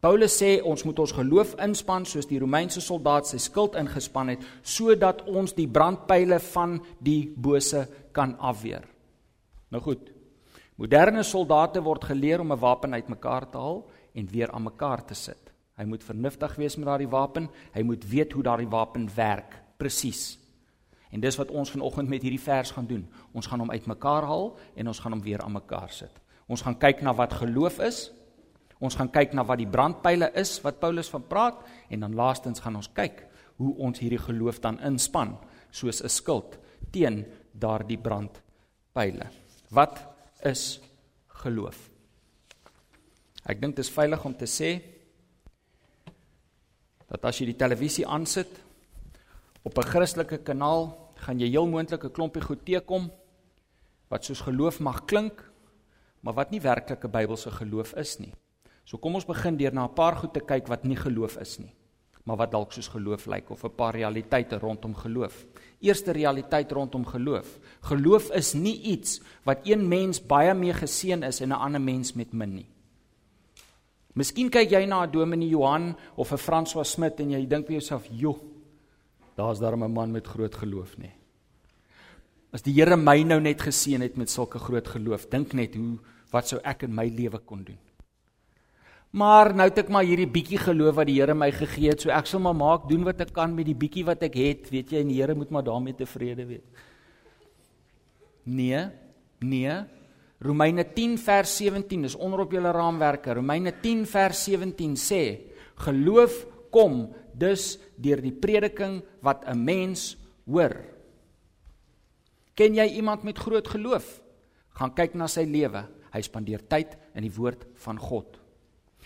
Paulus 0.03 0.33
sê 0.35 0.57
ons 0.67 0.81
moet 0.83 0.97
ons 0.99 1.13
geloof 1.15 1.53
inspann 1.63 2.03
soos 2.03 2.27
die 2.27 2.41
Romeinse 2.41 2.81
soldaat 2.83 3.29
sy 3.29 3.37
skild 3.39 3.77
ingespan 3.79 4.33
het 4.33 4.41
sodat 4.67 5.21
ons 5.31 5.55
die 5.55 5.69
brandpyle 5.71 6.41
van 6.51 6.75
die 6.99 7.29
bose 7.31 7.85
kan 8.11 8.35
afweer. 8.35 8.83
Nou 9.71 9.79
goed. 9.85 10.11
Moderne 10.75 11.23
soldate 11.23 11.79
word 11.85 12.03
geleer 12.09 12.41
om 12.41 12.51
'n 12.51 12.59
wapen 12.59 12.93
uitmekaar 12.93 13.49
te 13.49 13.57
haal 13.57 13.85
en 14.13 14.27
weer 14.27 14.51
aan 14.51 14.63
mekaar 14.63 15.05
te 15.05 15.13
sit. 15.13 15.52
Hy 15.79 15.85
moet 15.89 16.03
vernuftig 16.05 16.55
wees 16.55 16.75
met 16.77 16.85
daardie 16.85 17.09
wapen. 17.09 17.49
Hy 17.73 17.81
moet 17.81 18.05
weet 18.09 18.33
hoe 18.33 18.43
daardie 18.45 18.69
wapen 18.69 19.09
werk 19.15 19.57
presies. 19.77 20.37
En 21.13 21.21
dis 21.21 21.37
wat 21.37 21.51
ons 21.53 21.71
vanoggend 21.71 22.09
met 22.09 22.21
hierdie 22.21 22.41
vers 22.41 22.71
gaan 22.73 22.87
doen. 22.89 23.05
Ons 23.33 23.47
gaan 23.49 23.61
hom 23.61 23.71
uitmekaar 23.71 24.25
haal 24.29 24.51
en 24.75 24.87
ons 24.89 24.99
gaan 24.99 25.13
hom 25.13 25.21
weer 25.21 25.41
aan 25.41 25.53
mekaar 25.53 25.91
sit. 25.93 26.21
Ons 26.47 26.61
gaan 26.65 26.77
kyk 26.77 27.01
na 27.01 27.13
wat 27.13 27.33
geloof 27.41 27.79
is. 27.85 28.07
Ons 28.83 28.97
gaan 28.99 29.11
kyk 29.13 29.33
na 29.33 29.45
wat 29.47 29.61
die 29.61 29.69
brandpyle 29.69 30.31
is 30.37 30.57
wat 30.65 30.81
Paulus 30.81 31.09
van 31.13 31.25
praat 31.29 31.61
en 31.89 32.05
dan 32.05 32.17
laastens 32.17 32.59
gaan 32.59 32.75
ons 32.81 32.89
kyk 32.93 33.25
hoe 33.61 33.75
ons 33.77 33.99
hierdie 34.01 34.21
geloof 34.21 34.59
dan 34.59 34.79
inspann 34.81 35.37
soos 35.71 36.01
'n 36.03 36.09
skild 36.09 36.57
teen 36.91 37.25
daardie 37.51 37.97
brandpyle. 37.97 39.29
Wat 39.69 40.01
is 40.43 40.81
geloof? 41.27 41.89
Ek 43.45 43.61
dink 43.61 43.75
dit 43.75 43.85
is 43.85 43.91
veilig 43.91 44.25
om 44.25 44.35
te 44.35 44.45
sê 44.45 44.81
dat 47.13 47.29
as 47.29 47.37
jy 47.37 47.51
die 47.51 47.59
televisie 47.59 48.05
aansit 48.09 48.49
op 49.63 49.77
'n 49.77 49.89
Christelike 49.89 50.41
kanaal, 50.43 50.97
gaan 51.15 51.39
jy 51.39 51.49
heel 51.49 51.67
moontlik 51.67 52.03
'n 52.03 52.11
klompie 52.11 52.41
goed 52.41 52.65
teekom 52.65 53.11
wat 54.09 54.25
soos 54.25 54.41
geloof 54.41 54.79
mag 54.79 55.05
klink, 55.05 55.43
maar 56.21 56.33
wat 56.33 56.51
nie 56.51 56.61
werklike 56.61 57.07
Bybelse 57.07 57.51
geloof 57.51 57.93
is 57.95 58.19
nie. 58.19 58.33
So 58.85 58.97
kom 58.97 59.15
ons 59.15 59.25
begin 59.25 59.57
deur 59.57 59.73
na 59.73 59.85
'n 59.85 59.93
paar 59.93 60.15
goed 60.15 60.33
te 60.33 60.39
kyk 60.39 60.67
wat 60.67 60.83
nie 60.83 60.95
geloof 60.95 61.37
is 61.37 61.59
nie, 61.59 61.73
maar 62.25 62.37
wat 62.37 62.51
dalk 62.51 62.71
soos 62.71 62.87
geloof 62.87 63.27
lyk 63.27 63.49
of 63.51 63.63
'n 63.63 63.75
paar 63.75 63.93
realiteite 63.93 64.57
rondom 64.59 64.95
geloof. 64.95 65.45
Eerste 65.81 66.11
realiteit 66.11 66.71
rondom 66.71 67.05
geloof. 67.05 67.59
Geloof 67.81 68.31
is 68.31 68.53
nie 68.53 68.81
iets 68.81 69.21
wat 69.43 69.59
een 69.63 69.87
mens 69.87 70.19
baie 70.19 70.53
mee 70.53 70.73
geseën 70.73 71.23
is 71.23 71.41
en 71.41 71.49
'n 71.49 71.61
ander 71.61 71.81
mens 71.81 72.13
met 72.13 72.33
min 72.33 72.53
nie. 72.53 72.72
Miskien 74.13 74.51
kyk 74.53 74.71
jy 74.71 74.85
na 74.85 75.03
'n 75.03 75.11
Dominee 75.11 75.49
Johan 75.49 75.95
of 76.15 76.31
'n 76.31 76.37
François 76.37 76.85
Smit 76.85 77.19
en 77.19 77.31
jy 77.31 77.47
dink 77.47 77.67
by 77.67 77.73
jouself, 77.73 78.07
"Jo, 78.11 78.39
daar's 79.35 79.59
daar 79.59 79.75
'n 79.75 79.91
man 79.91 80.11
met 80.11 80.27
groot 80.27 80.55
geloof 80.55 80.97
nie." 80.97 81.11
As 82.53 82.61
die 82.61 82.73
Here 82.73 82.95
my 82.95 83.23
nou 83.23 83.39
net 83.39 83.61
geseën 83.61 84.01
het 84.01 84.17
met 84.17 84.29
sulke 84.29 84.59
groot 84.59 84.87
geloof, 84.87 85.25
dink 85.29 85.53
net 85.53 85.75
hoe 85.75 85.97
wat 86.31 86.47
sou 86.47 86.59
ek 86.63 86.83
in 86.83 86.93
my 86.93 87.07
lewe 87.09 87.39
kon 87.39 87.63
doen? 87.63 87.79
Maar 89.13 89.51
nou 89.53 89.67
het 89.69 89.77
ek 89.77 89.89
maar 89.89 90.03
hierdie 90.03 90.29
bietjie 90.29 90.57
geloof 90.57 90.95
wat 90.95 91.07
die 91.07 91.19
Here 91.19 91.33
my 91.33 91.51
gegee 91.51 91.89
het, 91.89 92.01
so 92.01 92.09
ek 92.09 92.25
sal 92.25 92.39
maar 92.39 92.55
maak 92.57 92.87
doen 92.89 93.03
wat 93.03 93.21
ek 93.21 93.33
kan 93.33 93.53
met 93.55 93.65
die 93.65 93.77
bietjie 93.77 94.05
wat 94.05 94.23
ek 94.23 94.33
het, 94.33 94.69
weet 94.73 94.89
jy, 94.89 95.01
en 95.01 95.07
die 95.07 95.19
Here 95.19 95.35
moet 95.35 95.49
maar 95.53 95.63
daarmee 95.63 95.93
tevrede 95.93 96.45
wees. 96.45 96.63
Nee, 98.45 98.87
nee, 99.39 99.75
Romeine 100.43 100.83
10 100.93 101.17
vers 101.23 101.55
17 101.55 102.03
is 102.03 102.15
onder 102.19 102.43
op 102.43 102.51
julle 102.51 102.71
raamwerke. 102.75 103.33
Romeine 103.33 103.71
10 103.79 104.03
vers 104.11 104.43
17 104.43 104.97
sê: 104.99 105.21
Geloof 105.85 106.43
kom 106.73 107.13
dus 107.31 107.77
deur 107.95 108.19
die 108.21 108.35
prediking 108.35 109.01
wat 109.23 109.45
'n 109.47 109.63
mens 109.63 110.17
hoor. 110.45 110.75
Ken 112.53 112.75
jy 112.75 112.85
iemand 112.99 113.23
met 113.23 113.37
groot 113.37 113.67
geloof? 113.67 114.21
Gaan 114.75 114.93
kyk 114.93 115.13
na 115.13 115.27
sy 115.27 115.45
lewe. 115.47 115.87
Hy 116.11 116.21
spandeer 116.21 116.67
tyd 116.67 116.97
in 117.15 117.21
die 117.21 117.33
woord 117.33 117.65
van 117.75 117.97
God. 117.97 118.37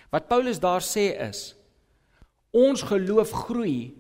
Wat 0.10 0.28
Paulus 0.28 0.60
daar 0.60 0.82
sê 0.82 1.16
is: 1.30 1.56
Ons 2.52 2.82
geloof 2.82 3.32
groei 3.32 3.94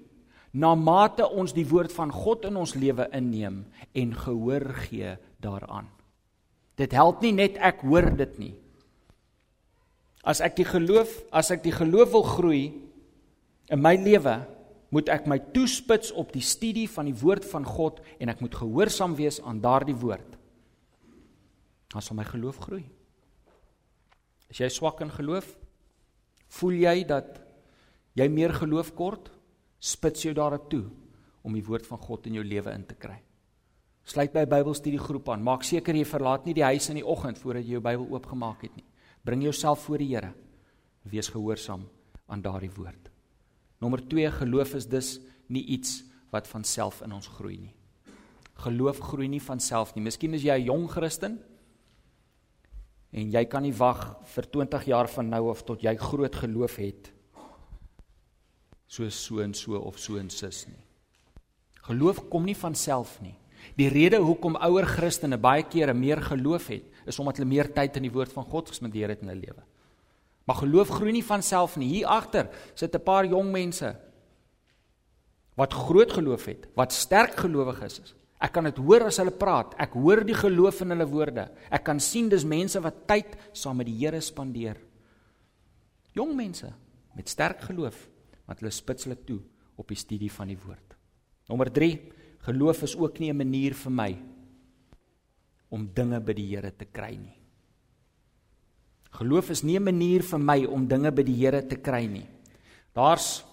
na 0.51 0.75
mate 0.75 1.29
ons 1.29 1.53
die 1.53 1.67
woord 1.67 1.91
van 1.91 2.11
God 2.11 2.45
in 2.45 2.55
ons 2.55 2.73
lewe 2.73 3.07
inneem 3.11 3.65
en 3.93 4.13
gehoor 4.13 4.73
gee 4.73 5.17
daaraan. 5.39 5.96
Dit 6.77 6.93
help 6.93 7.23
nie 7.25 7.33
net 7.33 7.57
ek 7.57 7.81
hoor 7.87 8.11
dit 8.17 8.37
nie. 8.41 8.53
As 10.27 10.41
ek 10.43 10.59
die 10.59 10.67
geloof, 10.67 11.09
as 11.31 11.49
ek 11.55 11.63
die 11.65 11.73
geloof 11.73 12.11
wil 12.13 12.25
groei 12.27 12.63
in 13.71 13.81
my 13.81 13.95
lewe, 13.97 14.35
moet 14.93 15.09
ek 15.11 15.25
my 15.27 15.39
toespits 15.55 16.13
op 16.15 16.31
die 16.35 16.43
studie 16.45 16.87
van 16.87 17.09
die 17.09 17.17
woord 17.17 17.47
van 17.49 17.65
God 17.67 17.99
en 18.21 18.31
ek 18.31 18.43
moet 18.43 18.55
gehoorsaam 18.55 19.17
wees 19.19 19.41
aan 19.43 19.59
daardie 19.63 19.97
woord. 19.97 20.37
Dan 21.91 22.03
sal 22.03 22.19
my 22.19 22.27
geloof 22.27 22.59
groei. 22.63 22.85
As 24.47 24.61
jy 24.61 24.69
swak 24.71 25.01
in 25.03 25.11
geloof, 25.11 25.49
voel 26.59 26.77
jy 26.85 27.01
dat 27.07 27.41
jy 28.15 28.29
meer 28.31 28.53
geloof 28.55 28.93
kort, 28.95 29.31
spits 29.79 30.23
jou 30.23 30.33
daarop 30.35 30.69
toe 30.71 30.85
om 31.43 31.55
die 31.55 31.65
woord 31.65 31.87
van 31.87 31.99
God 32.01 32.27
in 32.27 32.39
jou 32.39 32.45
lewe 32.47 32.71
in 32.75 32.85
te 32.87 32.95
kry. 32.99 33.19
Sluit 34.07 34.31
by 34.31 34.45
Bybelstudiegroep 34.47 35.27
aan. 35.33 35.43
Maak 35.43 35.65
seker 35.67 35.95
jy 35.97 36.05
verlaat 36.07 36.45
nie 36.47 36.55
die 36.55 36.63
huis 36.63 36.85
in 36.93 37.01
die 37.01 37.05
oggend 37.05 37.39
voordat 37.41 37.65
jy 37.67 37.75
jou 37.75 37.83
Bybel 37.83 38.05
oopgemaak 38.15 38.61
het 38.63 38.75
nie. 38.79 38.85
Bring 39.27 39.43
jouself 39.43 39.83
voor 39.83 39.99
die 39.99 40.13
Here. 40.13 40.29
Wees 41.03 41.27
gehoorsaam 41.33 41.83
aan 42.31 42.43
daardie 42.43 42.71
woord. 42.71 43.09
Nommer 43.83 43.99
2 43.99 44.31
geloof 44.39 44.77
is 44.79 44.87
dus 44.87 45.09
nie 45.51 45.65
iets 45.75 46.05
wat 46.31 46.47
van 46.47 46.63
self 46.63 47.01
in 47.03 47.11
ons 47.17 47.27
groei 47.35 47.57
nie. 47.59 47.73
Geloof 48.63 49.01
groei 49.09 49.27
nie 49.27 49.43
van 49.43 49.59
self 49.59 49.91
nie. 49.95 50.03
Miskien 50.03 50.33
is 50.33 50.43
jy 50.43 50.55
'n 50.55 50.65
jong 50.65 50.87
Christen 50.89 51.39
en 53.11 53.31
jy 53.31 53.45
kan 53.45 53.63
nie 53.63 53.75
wag 53.75 54.23
vir 54.23 54.43
20 54.43 54.85
jaar 54.85 55.07
van 55.07 55.29
nou 55.29 55.49
af 55.49 55.63
tot 55.63 55.81
jy 55.81 55.95
groot 55.95 56.35
geloof 56.35 56.75
het 56.75 57.11
soos 58.87 59.15
so 59.25 59.39
en 59.39 59.53
so 59.53 59.75
of 59.75 59.99
so 59.99 60.17
en 60.17 60.29
sis 60.29 60.67
nie. 60.67 60.83
Geloof 61.83 62.29
kom 62.29 62.45
nie 62.45 62.55
van 62.55 62.75
self 62.75 63.21
nie. 63.21 63.35
Die 63.75 63.89
rede 63.89 64.17
hoekom 64.17 64.55
ouer 64.55 64.85
Christene 64.85 65.37
baie 65.37 65.63
kere 65.63 65.93
meer 65.93 66.21
geloof 66.21 66.67
het, 66.67 66.85
is 67.05 67.19
omdat 67.19 67.37
hulle 67.37 67.49
meer 67.49 67.73
tyd 67.73 67.97
in 67.97 68.07
die 68.07 68.13
woord 68.13 68.31
van 68.31 68.45
God 68.45 68.69
gespandeer 68.69 69.09
het 69.09 69.21
in 69.21 69.27
hulle 69.27 69.41
lewe. 69.41 69.63
Maar 70.47 70.61
geloof 70.63 70.89
groei 70.95 71.11
nie 71.11 71.25
van 71.27 71.43
self 71.43 71.75
nie. 71.77 71.89
Hier 71.97 72.07
agter 72.07 72.49
sit 72.73 72.95
'n 72.95 73.03
paar 73.03 73.25
jong 73.25 73.51
mense 73.51 73.95
wat 75.55 75.73
groot 75.73 76.11
geloof 76.13 76.45
het, 76.45 76.67
wat 76.75 76.93
sterk 76.93 77.35
gelowig 77.35 77.81
is. 77.81 78.13
Ek 78.37 78.53
kan 78.53 78.63
dit 78.63 78.77
hoor 78.77 79.07
as 79.09 79.17
hulle 79.17 79.33
praat. 79.33 79.73
Ek 79.81 79.93
hoor 79.97 80.21
die 80.23 80.37
geloof 80.37 80.81
in 80.81 80.93
hulle 80.93 81.07
woorde. 81.09 81.49
Ek 81.73 81.83
kan 81.83 81.99
sien 81.99 82.29
dis 82.29 82.45
mense 82.45 82.79
wat 82.79 83.07
tyd 83.07 83.35
saam 83.51 83.77
met 83.77 83.87
die 83.89 83.97
Here 83.97 84.21
spandeer. 84.21 84.77
Jong 86.13 86.35
mense 86.35 86.69
met 87.15 87.29
sterk 87.29 87.61
geloof 87.61 88.07
wat 88.45 88.59
hulle 88.59 88.71
spits 88.71 89.07
hulle 89.07 89.17
toe 89.25 89.41
op 89.75 89.87
die 89.87 89.97
studie 89.97 90.31
van 90.31 90.47
die 90.47 90.57
woord. 90.57 90.95
Nommer 91.49 91.71
Geloof 92.47 92.81
is 92.87 92.95
ook 92.95 93.19
nie 93.19 93.29
'n 93.29 93.37
manier 93.37 93.73
vir 93.73 93.91
my 93.91 94.17
om 95.69 95.89
dinge 95.93 96.19
by 96.19 96.33
die 96.33 96.55
Here 96.55 96.71
te 96.71 96.85
kry 96.85 97.17
nie. 97.19 97.35
Geloof 99.11 99.49
is 99.49 99.63
nie 99.63 99.77
'n 99.77 99.83
manier 99.83 100.23
vir 100.23 100.39
my 100.39 100.65
om 100.65 100.87
dinge 100.87 101.11
by 101.11 101.23
die 101.23 101.35
Here 101.35 101.61
te 101.61 101.75
kry 101.75 102.05
nie. 102.05 102.27
Daar's 102.93 103.43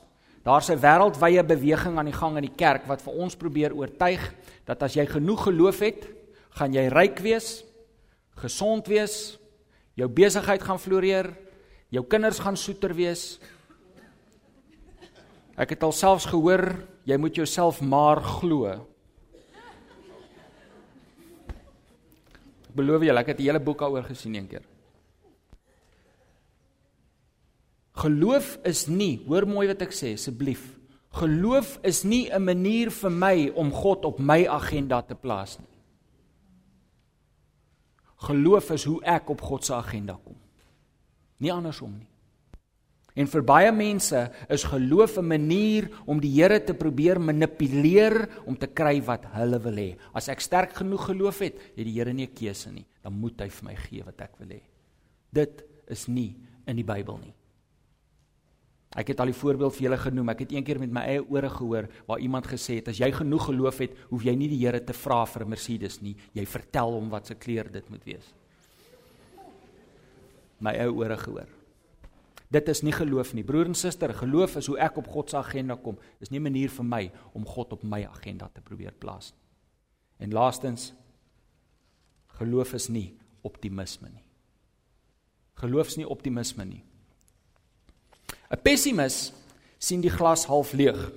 daar's 0.44 0.70
'n 0.70 0.78
wêreldwye 0.78 1.42
beweging 1.42 1.98
aan 1.98 2.04
die 2.04 2.20
gang 2.20 2.36
in 2.36 2.42
die 2.42 2.56
kerk 2.56 2.86
wat 2.86 3.02
vir 3.02 3.14
ons 3.14 3.34
probeer 3.34 3.74
oortuig 3.74 4.34
dat 4.64 4.82
as 4.82 4.94
jy 4.94 5.06
genoeg 5.06 5.42
geloof 5.42 5.78
het, 5.80 6.08
gaan 6.50 6.72
jy 6.72 6.88
ryk 6.88 7.18
wees, 7.18 7.64
gesond 8.36 8.86
wees, 8.86 9.38
jou 9.94 10.08
besigheid 10.08 10.62
gaan 10.62 10.78
floreer, 10.78 11.34
jou 11.88 12.04
kinders 12.04 12.38
gaan 12.38 12.56
soeter 12.56 12.94
wees. 12.94 13.40
Ek 15.56 15.70
het 15.70 15.82
alselfs 15.82 16.26
gehoor 16.26 16.93
jy 17.04 17.16
moet 17.20 17.36
jouself 17.36 17.80
maar 17.80 18.20
glo. 18.22 18.70
Ek 22.68 22.76
beloof 22.76 23.04
julle, 23.06 23.20
ek 23.20 23.34
het 23.34 23.42
die 23.42 23.48
hele 23.50 23.62
boek 23.62 23.84
daaroor 23.84 24.06
gesien 24.08 24.34
een 24.34 24.48
keer. 24.50 24.64
Geloof 27.94 28.56
is 28.66 28.86
nie, 28.90 29.22
hoor 29.28 29.46
mooi 29.46 29.68
wat 29.70 29.84
ek 29.86 29.94
sê 29.94 30.16
asseblief. 30.16 30.72
Geloof 31.14 31.78
is 31.86 32.02
nie 32.02 32.28
'n 32.28 32.42
manier 32.42 32.90
vir 32.90 33.10
my 33.10 33.52
om 33.54 33.70
God 33.70 34.04
op 34.04 34.18
my 34.18 34.46
agenda 34.46 35.00
te 35.02 35.14
plaas 35.14 35.58
nie. 35.58 35.74
Geloof 38.16 38.70
is 38.70 38.84
hoe 38.84 39.02
ek 39.04 39.30
op 39.30 39.40
God 39.40 39.64
se 39.64 39.74
agenda 39.74 40.18
kom. 40.24 40.36
Nie 41.38 41.52
andersom 41.52 41.98
nie. 41.98 42.08
En 43.14 43.28
vir 43.30 43.44
baie 43.46 43.70
mense 43.70 44.20
is 44.50 44.64
geloof 44.66 45.18
'n 45.18 45.26
manier 45.26 45.88
om 46.06 46.20
die 46.20 46.34
Here 46.34 46.58
te 46.64 46.74
probeer 46.74 47.20
manipuleer 47.20 48.28
om 48.44 48.56
te 48.56 48.66
kry 48.66 49.00
wat 49.02 49.26
hulle 49.32 49.58
wil 49.58 49.76
hê. 49.76 49.96
As 50.12 50.28
ek 50.28 50.40
sterk 50.40 50.72
genoeg 50.74 51.06
geloof 51.06 51.38
het, 51.38 51.54
het 51.76 51.84
die 51.84 51.94
Here 51.94 52.12
nie 52.12 52.26
'n 52.26 52.34
keuse 52.34 52.72
nie. 52.72 52.86
Dan 53.02 53.12
moet 53.12 53.40
hy 53.40 53.48
vir 53.48 53.64
my 53.64 53.76
gee 53.76 54.02
wat 54.02 54.20
ek 54.20 54.36
wil 54.38 54.48
hê. 54.48 54.60
Dit 55.32 55.64
is 55.88 56.08
nie 56.08 56.36
in 56.66 56.76
die 56.76 56.84
Bybel 56.84 57.18
nie. 57.18 57.34
Ek 58.96 59.08
het 59.08 59.20
al 59.20 59.26
die 59.26 59.40
voorbeeld 59.40 59.74
vir 59.74 59.82
julle 59.82 59.98
genoem. 59.98 60.28
Ek 60.28 60.38
het 60.38 60.52
eendag 60.52 60.78
met 60.78 60.90
my 60.90 61.00
eie 61.00 61.22
ore 61.28 61.50
gehoor 61.50 61.88
waar 62.06 62.18
iemand 62.18 62.46
gesê 62.46 62.76
het 62.76 62.88
as 62.88 62.98
jy 62.98 63.10
genoeg 63.12 63.44
geloof 63.46 63.78
het, 63.78 63.96
hoef 64.10 64.22
jy 64.22 64.34
nie 64.34 64.48
die 64.48 64.66
Here 64.66 64.80
te 64.80 64.92
vra 64.92 65.24
vir 65.26 65.44
'n 65.44 65.48
Mercedes 65.48 66.00
nie. 66.02 66.16
Jy 66.32 66.46
vertel 66.46 66.92
hom 66.92 67.10
wat 67.10 67.26
se 67.26 67.34
kleur 67.34 67.70
dit 67.70 67.90
moet 67.90 68.04
wees. 68.04 68.34
My 70.60 70.72
eie 70.72 70.92
ore 70.92 71.16
gehoor. 71.16 71.63
Dit 72.54 72.68
is 72.70 72.84
nie 72.86 72.92
geloof 72.94 73.32
nie. 73.34 73.42
Broer 73.46 73.66
en 73.66 73.74
suster, 73.74 74.12
geloof 74.14 74.58
is 74.60 74.68
hoe 74.70 74.78
ek 74.78 74.98
op 75.00 75.08
God 75.10 75.32
se 75.32 75.38
agenda 75.40 75.74
kom. 75.74 75.98
Dis 76.20 76.30
nie 76.30 76.38
'n 76.38 76.42
manier 76.42 76.70
vir 76.70 76.84
my 76.84 77.10
om 77.34 77.46
God 77.46 77.72
op 77.72 77.82
my 77.82 78.04
agenda 78.04 78.48
te 78.48 78.60
probeer 78.60 78.92
plaas 78.92 79.32
nie. 79.32 79.44
En 80.18 80.32
laastens 80.32 80.92
geloof 82.38 82.74
is 82.74 82.88
nie 82.88 83.16
optimisme 83.42 84.08
nie. 84.08 84.24
Geloof 85.54 85.86
is 85.86 85.96
nie 85.96 86.08
optimisme 86.08 86.64
nie. 86.64 86.84
'n 88.50 88.62
Pessimis 88.62 89.32
sien 89.78 90.00
die 90.00 90.10
glas 90.10 90.44
half 90.44 90.72
leeg. 90.72 91.12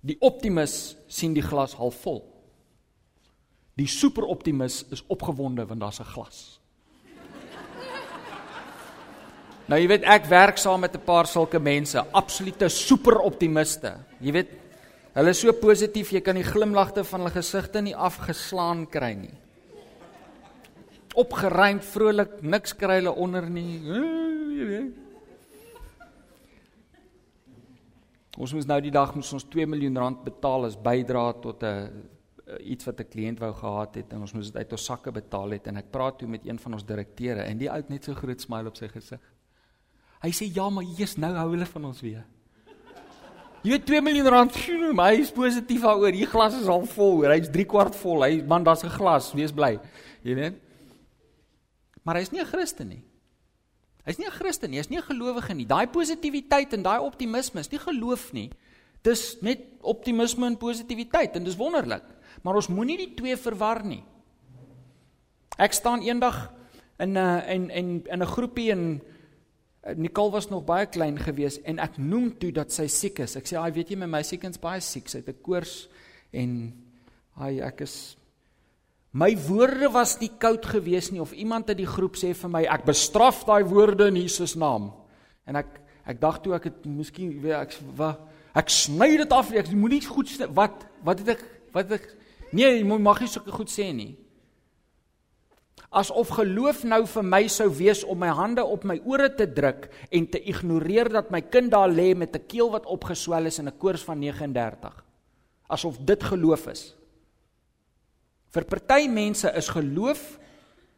Die 0.00 0.16
optimis 0.20 0.96
sien 1.08 1.34
die 1.34 1.42
glas 1.42 1.74
half 1.74 1.94
vol. 2.02 2.22
Die 3.74 3.86
superoptimis 3.86 4.84
is 4.90 5.02
opgewonde 5.06 5.66
want 5.66 5.80
daar's 5.80 6.00
'n 6.00 6.04
glas. 6.04 6.60
Nou 9.64 9.78
jy 9.80 9.86
weet 9.88 10.02
ek 10.04 10.26
werk 10.28 10.58
saam 10.60 10.82
met 10.84 10.94
'n 10.94 11.00
paar 11.00 11.26
sulke 11.26 11.58
mense, 11.58 11.98
absolute 12.12 12.68
superoptimiste. 12.68 13.96
Jy 14.20 14.32
weet 14.32 14.50
hulle 15.14 15.30
is 15.30 15.40
so 15.40 15.52
positief, 15.52 16.10
jy 16.12 16.20
kan 16.20 16.34
die 16.34 16.44
glimlagte 16.44 17.04
van 17.04 17.20
hulle 17.20 17.32
gesigte 17.32 17.80
nie 17.80 17.94
afgeslaan 17.94 18.86
kry 18.86 19.14
nie. 19.14 19.34
Opgeruimd, 21.14 21.84
vrolik, 21.84 22.42
niks 22.42 22.74
kry 22.74 23.00
hulle 23.00 23.14
onder 23.14 23.48
nie. 23.48 23.80
Jy 24.58 24.66
weet. 24.66 24.92
Ons 28.36 28.52
moes 28.52 28.66
nou 28.66 28.80
die 28.80 28.90
dag 28.90 29.14
moes 29.14 29.32
ons 29.32 29.44
2 29.44 29.66
miljoen 29.66 29.96
rand 29.96 30.24
betaal 30.24 30.64
as 30.66 30.76
bydra 30.76 31.32
tot 31.40 31.62
'n 31.62 32.10
iets 32.60 32.84
wat 32.84 33.00
'n 33.00 33.08
kliënt 33.08 33.38
wou 33.38 33.52
gehad 33.52 33.94
het 33.94 34.12
en 34.12 34.20
ons 34.20 34.32
moes 34.34 34.50
dit 34.50 34.56
uit 34.56 34.72
ons 34.72 34.84
sakke 34.84 35.12
betaal 35.12 35.50
het 35.50 35.66
en 35.66 35.76
ek 35.76 35.90
praat 35.90 36.18
toe 36.18 36.28
met 36.28 36.46
een 36.46 36.58
van 36.58 36.72
ons 36.72 36.84
direkteure 36.84 37.40
en 37.40 37.58
die 37.58 37.70
ou 37.70 37.76
het 37.76 37.88
net 37.88 38.04
so 38.04 38.14
groot 38.14 38.40
smile 38.40 38.68
op 38.68 38.76
sy 38.76 38.88
gesig. 38.88 39.20
Hy 40.24 40.32
sê 40.32 40.48
ja, 40.48 40.70
maar 40.72 40.86
Jesus, 40.88 41.18
nou 41.20 41.34
hou 41.36 41.50
hulle 41.52 41.66
van 41.68 41.90
ons 41.90 42.00
weer. 42.00 42.22
Jy 43.64 43.72
weet 43.72 43.86
2 43.88 44.00
miljoen 44.04 44.28
rand, 44.28 44.56
maar 44.96 45.12
hy 45.12 45.22
is 45.24 45.32
positief 45.32 45.84
daaroor. 45.84 46.12
Die 46.12 46.28
glas 46.28 46.56
is 46.56 46.68
al 46.68 46.84
vol, 46.88 47.18
hoor. 47.20 47.32
Hy's 47.32 47.48
3 47.52 47.64
kwart 47.68 47.96
vol. 47.96 48.24
Hy 48.24 48.42
man, 48.44 48.64
daar's 48.64 48.84
'n 48.84 48.92
glas, 48.92 49.32
wees 49.32 49.52
bly. 49.52 49.78
Jy 50.22 50.34
weet. 50.34 50.56
Maar 52.04 52.16
hy's 52.16 52.32
nie 52.32 52.40
'n 52.40 52.46
Christen 52.46 52.88
nie. 52.88 53.02
Hy's 54.04 54.18
nie 54.18 54.26
'n 54.26 54.36
Christen 54.36 54.70
nie, 54.70 54.78
hy's 54.78 54.90
nie 54.90 54.98
'n 54.98 55.08
gelowige 55.08 55.54
nie. 55.54 55.66
Daai 55.66 55.86
positiwiteit 55.86 56.72
en 56.74 56.82
daai 56.82 57.00
optimisme 57.00 57.60
is 57.60 57.70
nie 57.70 57.78
geloof 57.78 58.32
nie. 58.32 58.50
Dis 59.02 59.36
net 59.40 59.60
optimisme 59.80 60.46
en 60.46 60.56
positiwiteit 60.56 61.36
en 61.36 61.44
dis 61.44 61.56
wonderlik. 61.56 62.04
Maar 62.42 62.54
ons 62.54 62.68
moenie 62.68 62.96
die 62.96 63.14
twee 63.14 63.36
verwar 63.36 63.84
nie. 63.84 64.04
Ek 65.58 65.72
staan 65.72 66.02
eendag 66.02 66.52
in 66.98 67.16
'n 67.16 67.16
en 67.16 67.70
en 67.70 68.02
in 68.06 68.22
'n 68.22 68.26
groepie 68.26 68.70
en 68.72 69.00
Nicole 69.96 70.30
was 70.30 70.48
nog 70.48 70.64
baie 70.64 70.86
klein 70.86 71.18
gewees 71.20 71.58
en 71.68 71.78
ek 71.82 71.98
noem 72.00 72.30
toe 72.40 72.50
dat 72.56 72.72
sy 72.72 72.86
siek 72.88 73.18
is. 73.20 73.36
Ek 73.36 73.44
sê, 73.44 73.56
"Ag, 73.56 73.74
weet 73.74 73.90
jy 73.90 73.96
my 73.96 74.06
meisiekind's 74.06 74.58
baie 74.58 74.80
siek. 74.80 75.08
Sy 75.08 75.18
het 75.18 75.28
'n 75.28 75.42
koors 75.42 75.88
en 76.32 76.72
ai 77.36 77.60
ek 77.60 77.80
is 77.80 78.16
My 79.14 79.36
woorde 79.36 79.92
was 79.92 80.18
nie 80.18 80.30
koud 80.38 80.66
gewees 80.66 81.12
nie 81.12 81.20
of 81.20 81.32
iemand 81.32 81.68
uit 81.68 81.76
die 81.76 81.86
groep 81.86 82.16
sê 82.16 82.34
vir 82.34 82.50
my, 82.50 82.62
"Ek 82.64 82.84
bestraf 82.84 83.44
daai 83.44 83.62
woorde 83.62 84.06
in 84.06 84.16
Jesus 84.16 84.56
naam." 84.56 84.92
En 85.46 85.56
ek 85.56 85.66
ek 86.06 86.20
dink 86.20 86.42
toe 86.42 86.54
ek 86.54 86.64
het 86.64 86.84
miskien 86.84 87.40
weet 87.40 87.52
ek 87.52 87.78
wat 87.96 88.18
ek 88.54 88.68
sny 88.68 89.16
dit 89.16 89.32
af. 89.32 89.52
Ek 89.52 89.70
moenie 89.72 90.00
goed 90.00 90.28
wat 90.52 90.84
wat 91.04 91.18
het 91.18 91.28
ek 91.28 91.44
wat 91.72 91.88
het 91.90 92.00
ek 92.00 92.16
Nee, 92.54 92.78
jy 92.78 92.84
mag 92.84 93.20
nie 93.20 93.28
so 93.28 93.40
goed 93.40 93.68
sê 93.68 93.92
nie 93.94 94.16
asof 95.94 96.32
geloof 96.34 96.82
nou 96.84 97.04
vir 97.06 97.26
my 97.26 97.42
sou 97.52 97.68
wees 97.70 98.02
om 98.04 98.18
my 98.18 98.32
hande 98.34 98.64
op 98.66 98.84
my 98.84 98.96
ore 99.06 99.28
te 99.36 99.46
druk 99.46 99.86
en 100.10 100.26
te 100.26 100.40
ignoreer 100.50 101.10
dat 101.12 101.30
my 101.30 101.40
kind 101.46 101.70
daar 101.70 101.90
lê 101.90 102.14
met 102.14 102.34
'n 102.36 102.46
keel 102.46 102.70
wat 102.70 102.86
opgeswel 102.86 103.46
is 103.46 103.58
en 103.58 103.68
'n 103.68 103.78
koors 103.78 104.02
van 104.02 104.18
39. 104.18 105.04
Asof 105.68 105.98
dit 105.98 106.22
geloof 106.22 106.66
is. 106.66 106.94
Vir 108.50 108.64
party 108.64 109.08
mense 109.08 109.52
is 109.56 109.68
geloof 109.68 110.38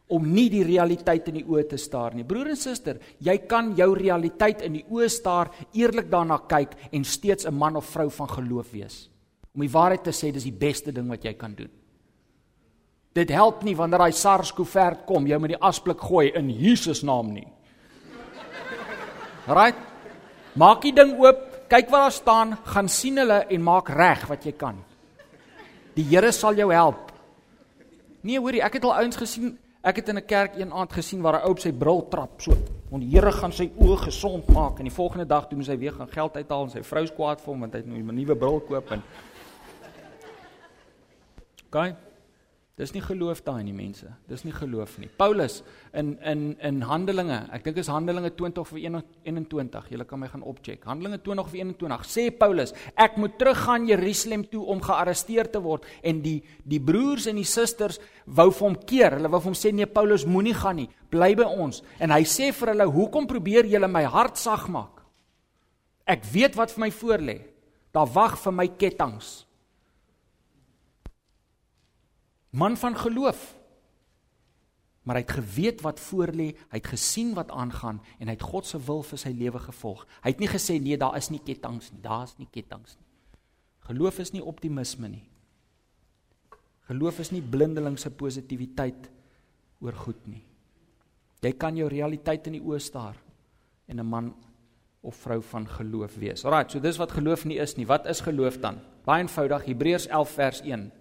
om 0.07 0.23
nie 0.33 0.49
die 0.49 0.63
realiteit 0.63 1.27
in 1.27 1.35
die 1.41 1.45
oë 1.45 1.67
te 1.67 1.77
staar 1.77 2.15
nie. 2.15 2.23
Broer 2.23 2.47
en 2.47 2.55
suster, 2.55 2.99
jy 3.19 3.37
kan 3.37 3.75
jou 3.75 3.93
realiteit 3.93 4.61
in 4.61 4.73
die 4.73 4.85
oë 4.89 5.09
staar, 5.09 5.51
eerlik 5.73 6.09
daarna 6.09 6.37
kyk 6.37 6.71
en 6.91 7.03
steeds 7.03 7.45
'n 7.45 7.53
man 7.53 7.75
of 7.75 7.85
vrou 7.85 8.09
van 8.09 8.29
geloof 8.29 8.71
wees. 8.71 9.09
Om 9.53 9.61
die 9.61 9.71
waarheid 9.71 10.03
te 10.03 10.11
sê, 10.11 10.31
dis 10.31 10.43
die 10.43 10.51
beste 10.51 10.91
ding 10.91 11.09
wat 11.09 11.23
jy 11.23 11.33
kan 11.33 11.55
doen. 11.55 11.69
Dit 13.17 13.31
help 13.33 13.63
nie 13.65 13.73
wanneer 13.77 14.03
daai 14.05 14.13
SARS 14.13 14.51
koevert 14.53 15.05
kom, 15.09 15.25
jy 15.25 15.39
moet 15.41 15.55
die 15.55 15.63
asblik 15.65 16.03
gooi 16.05 16.27
in 16.37 16.51
Jesus 16.53 17.01
naam 17.07 17.31
nie. 17.33 17.47
Right? 19.47 19.79
Maak 20.59 20.83
die 20.85 20.93
ding 20.93 21.15
oop, 21.17 21.39
kyk 21.71 21.89
wat 21.89 22.03
daar 22.03 22.13
staan, 22.13 22.55
gaan 22.67 22.89
sien 22.91 23.17
hulle 23.17 23.39
en 23.53 23.63
maak 23.63 23.89
reg 23.89 24.27
wat 24.29 24.45
jy 24.45 24.53
kan. 24.59 24.77
Die 25.97 26.05
Here 26.11 26.29
sal 26.35 26.57
jou 26.59 26.69
help. 26.69 27.13
Nee, 28.21 28.37
hoorie, 28.37 28.61
ek 28.61 28.77
het 28.77 28.85
al 28.85 28.97
ouens 28.99 29.17
gesien, 29.17 29.55
ek 29.81 30.01
het 30.01 30.09
in 30.09 30.17
'n 30.17 30.25
kerk 30.25 30.57
een 30.59 30.71
aand 30.71 30.93
gesien 30.93 31.21
waar 31.21 31.39
'n 31.39 31.45
ou 31.45 31.51
op 31.51 31.59
sy 31.59 31.71
bril 31.71 32.07
trap 32.09 32.41
so. 32.41 32.51
Want 32.91 33.03
die 33.03 33.09
Here 33.09 33.31
gaan 33.31 33.51
sy 33.51 33.71
oë 33.79 33.97
gesond 33.97 34.47
maak 34.49 34.79
en 34.79 34.85
die 34.85 34.93
volgende 34.93 35.25
dag 35.25 35.47
toe 35.47 35.57
moet 35.57 35.67
hy 35.67 35.77
weer 35.77 35.93
gaan 35.93 36.09
geld 36.09 36.35
uithaal 36.35 36.63
en 36.63 36.69
sy 36.69 36.83
vrou 36.83 37.05
se 37.05 37.13
kwaad 37.13 37.41
vir 37.41 37.53
hom 37.53 37.59
want 37.59 37.73
hy 37.73 37.79
het 37.79 37.87
nou 37.87 37.97
'n 37.97 38.15
nuwe 38.15 38.35
bril 38.35 38.59
koop 38.59 38.91
en 38.91 39.03
Gaan 41.69 41.97
Dis 42.77 42.91
nie 42.93 43.01
geloof 43.01 43.39
daai 43.41 43.63
nie 43.65 43.73
mense. 43.73 44.05
Dis 44.29 44.43
nie 44.45 44.53
geloof 44.53 44.99
nie. 45.01 45.07
Paulus 45.17 45.63
in 45.97 46.11
in 46.21 46.41
in 46.61 46.83
Handelinge, 46.85 47.39
ek 47.49 47.63
dink 47.65 47.79
is 47.81 47.87
Handelinge 47.89 48.29
20 48.37 48.61
of 48.61 48.73
21. 48.77 49.87
Julle 49.89 50.05
kan 50.05 50.21
my 50.21 50.29
gaan 50.29 50.43
opcheck. 50.45 50.85
Handelinge 50.85 51.17
20 51.25 51.41
of 51.41 51.55
21 51.57 52.05
sê 52.05 52.27
Paulus, 52.29 52.75
ek 52.93 53.17
moet 53.17 53.33
teruggaan 53.41 53.87
Jerusalem 53.89 54.43
toe 54.45 54.61
om 54.69 54.83
gearresteer 54.85 55.49
te 55.49 55.63
word 55.63 55.89
en 56.05 56.21
die 56.21 56.43
die 56.69 56.79
broers 56.79 57.25
en 57.25 57.41
die 57.41 57.47
susters 57.49 57.97
wou 58.25 58.51
vir 58.51 58.67
hom 58.67 58.77
keer. 58.85 59.17
Hulle 59.17 59.33
wou 59.33 59.41
vir 59.41 59.53
hom 59.55 59.57
sê 59.57 59.73
nee 59.73 59.89
Paulus 59.89 60.27
moenie 60.29 60.53
gaan 60.53 60.77
nie. 60.83 60.89
Bly 61.09 61.33
by 61.33 61.49
ons. 61.49 61.81
En 61.97 62.13
hy 62.13 62.21
sê 62.29 62.53
vir 62.53 62.75
hulle, 62.75 62.85
"Hoekom 62.85 63.25
probeer 63.25 63.65
julle 63.65 63.87
my 63.87 64.03
hart 64.03 64.37
sag 64.37 64.69
maak? 64.69 65.01
Ek 66.05 66.23
weet 66.25 66.55
wat 66.55 66.69
vir 66.69 66.81
my 66.81 66.91
voorlê. 66.91 67.41
Daar 67.91 68.13
wag 68.13 68.37
vir 68.37 68.51
my 68.53 68.67
ketTINGS." 68.67 69.46
Man 72.49 72.77
van 72.77 72.95
geloof. 72.97 73.55
Maar 75.07 75.15
hy 75.15 75.23
het 75.23 75.37
geweet 75.39 75.81
wat 75.81 75.99
voor 76.03 76.33
lê, 76.35 76.49
hy 76.67 76.79
het 76.81 76.89
gesien 76.91 77.31
wat 77.37 77.51
aangaan 77.51 78.01
en 78.19 78.27
hy 78.27 78.33
het 78.35 78.43
God 78.43 78.67
se 78.67 78.79
wil 78.83 79.05
vir 79.07 79.21
sy 79.21 79.31
lewe 79.31 79.59
gevolg. 79.63 80.03
Hy 80.23 80.33
het 80.33 80.41
nie 80.43 80.49
gesê 80.51 80.75
nee, 80.83 80.97
daar 80.99 81.15
is 81.15 81.29
nie 81.31 81.39
ketTINGS 81.39 81.93
nie, 81.93 82.01
daar's 82.03 82.35
nie 82.39 82.47
ketTINGS 82.51 82.97
nie. 82.99 83.07
Geloof 83.87 84.19
is 84.19 84.33
nie 84.35 84.43
optimisme 84.43 85.07
nie. 85.07 85.23
Geloof 86.89 87.21
is 87.23 87.31
nie 87.31 87.41
blindelingse 87.41 88.11
positiwiteit 88.19 89.07
oor 89.83 89.95
goed 89.95 90.19
nie. 90.27 90.43
Jy 91.43 91.53
kan 91.55 91.77
jou 91.79 91.87
realiteit 91.91 92.47
in 92.51 92.57
die 92.57 92.63
oë 92.63 92.79
staar 92.83 93.15
en 93.87 93.99
'n 93.99 94.05
man 94.05 94.33
of 95.01 95.15
vrou 95.15 95.41
van 95.41 95.67
geloof 95.67 96.15
wees. 96.19 96.43
Alraai, 96.43 96.69
so 96.69 96.79
dis 96.79 96.97
wat 96.97 97.11
geloof 97.11 97.45
nie 97.45 97.59
is 97.59 97.77
nie. 97.77 97.85
Wat 97.85 98.05
is 98.07 98.21
geloof 98.21 98.59
dan? 98.59 98.79
Baie 99.05 99.21
eenvoudig, 99.23 99.65
Hebreërs 99.65 100.07
11 100.07 100.29
vers 100.29 100.61
1 100.61 100.91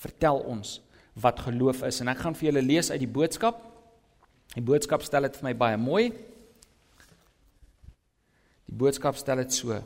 vertel 0.00 0.40
ons 0.48 0.78
wat 1.20 1.42
geloof 1.44 1.84
is 1.88 2.00
en 2.00 2.10
ek 2.12 2.22
gaan 2.24 2.36
vir 2.38 2.50
julle 2.50 2.64
lees 2.64 2.90
uit 2.92 3.02
die 3.02 3.10
boodskap. 3.10 3.60
Die 4.54 4.64
boodskap 4.64 5.04
stel 5.06 5.28
dit 5.28 5.36
vir 5.38 5.50
my 5.50 5.54
baie 5.58 5.78
mooi. 5.80 6.04
Die 8.70 8.78
boodskap 8.82 9.18
stel 9.20 9.42
dit 9.42 9.54
so. 9.54 9.76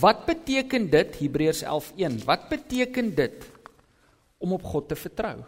Wat 0.00 0.24
beteken 0.28 0.88
dit 0.90 1.20
Hebreërs 1.20 1.62
11:1? 1.64 2.22
Wat 2.26 2.48
beteken 2.50 3.14
dit 3.14 3.46
om 4.38 4.52
op 4.52 4.62
God 4.62 4.88
te 4.88 4.96
vertrou? 4.98 5.44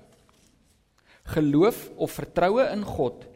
Geloof 1.35 1.91
of 1.97 2.13
vertroue 2.13 2.65
in 2.73 2.85
God 2.85 3.27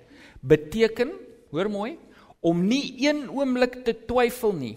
beteken, 0.40 1.12
hoor 1.50 1.70
mooi, 1.70 1.98
om 2.40 2.64
nie 2.66 3.06
een 3.06 3.28
oomblik 3.30 3.84
te 3.84 3.94
twyfel 3.94 4.54
nie 4.56 4.76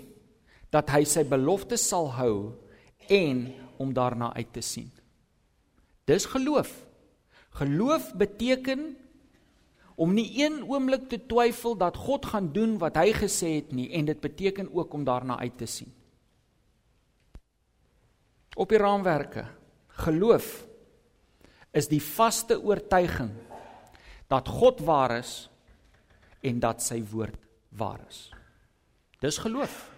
dat 0.70 0.92
hy 0.94 1.06
sy 1.08 1.24
belofte 1.24 1.78
sal 1.80 2.12
hou 2.18 2.36
en 3.10 3.48
om 3.82 3.94
daarna 3.96 4.34
uit 4.36 4.52
te 4.54 4.62
sien. 4.62 4.92
Dis 6.06 6.26
geloof. 6.30 6.86
Geloof 7.58 8.14
beteken 8.14 8.98
om 9.96 10.14
nie 10.14 10.28
een 10.44 10.60
oomblik 10.68 11.08
te 11.10 11.20
twyfel 11.26 11.78
dat 11.80 11.98
God 11.98 12.26
gaan 12.26 12.52
doen 12.54 12.78
wat 12.78 12.98
hy 13.00 13.14
gesê 13.16 13.56
het 13.58 13.72
nie 13.72 13.88
en 13.96 14.06
dit 14.06 14.20
beteken 14.20 14.70
ook 14.76 14.94
om 14.94 15.06
daarna 15.08 15.40
uit 15.40 15.58
te 15.58 15.66
sien. 15.66 15.94
Op 18.56 18.70
die 18.70 18.80
raamwerke. 18.80 19.48
Geloof 20.06 20.66
is 21.76 21.88
die 21.88 22.04
vaste 22.04 22.60
oortuiging 22.62 23.32
dat 24.28 24.48
God 24.48 24.80
waar 24.84 25.18
is 25.18 25.48
en 26.44 26.60
dat 26.60 26.84
sy 26.84 27.02
woord 27.12 27.40
waar 27.76 28.00
is. 28.08 28.30
Dis 29.24 29.40
geloof. 29.42 29.90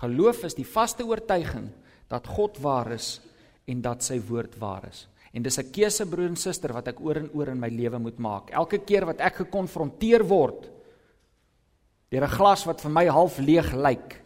Geloof 0.00 0.44
is 0.48 0.56
die 0.56 0.66
vaste 0.66 1.04
oortuiging 1.04 1.70
dat 2.08 2.26
God 2.26 2.58
waar 2.64 2.92
is 2.96 3.20
en 3.70 3.82
dat 3.84 4.04
sy 4.04 4.18
woord 4.28 4.58
waar 4.60 4.88
is. 4.88 5.06
En 5.32 5.42
dis 5.42 5.58
'n 5.58 5.70
keuse 5.70 6.06
broer 6.06 6.28
en 6.28 6.36
suster 6.36 6.72
wat 6.72 6.88
ek 6.88 7.00
oor 7.00 7.16
en 7.16 7.30
oor 7.34 7.48
in 7.48 7.60
my 7.60 7.68
lewe 7.68 7.98
moet 7.98 8.18
maak. 8.18 8.50
Elke 8.50 8.78
keer 8.78 9.06
wat 9.06 9.20
ek 9.20 9.34
gekonfronteer 9.46 10.26
word 10.26 10.70
deur 12.10 12.24
'n 12.24 12.36
glas 12.36 12.66
wat 12.66 12.80
vir 12.80 12.90
my 12.90 13.06
half 13.06 13.38
leeg 13.38 13.72
lyk, 13.72 14.24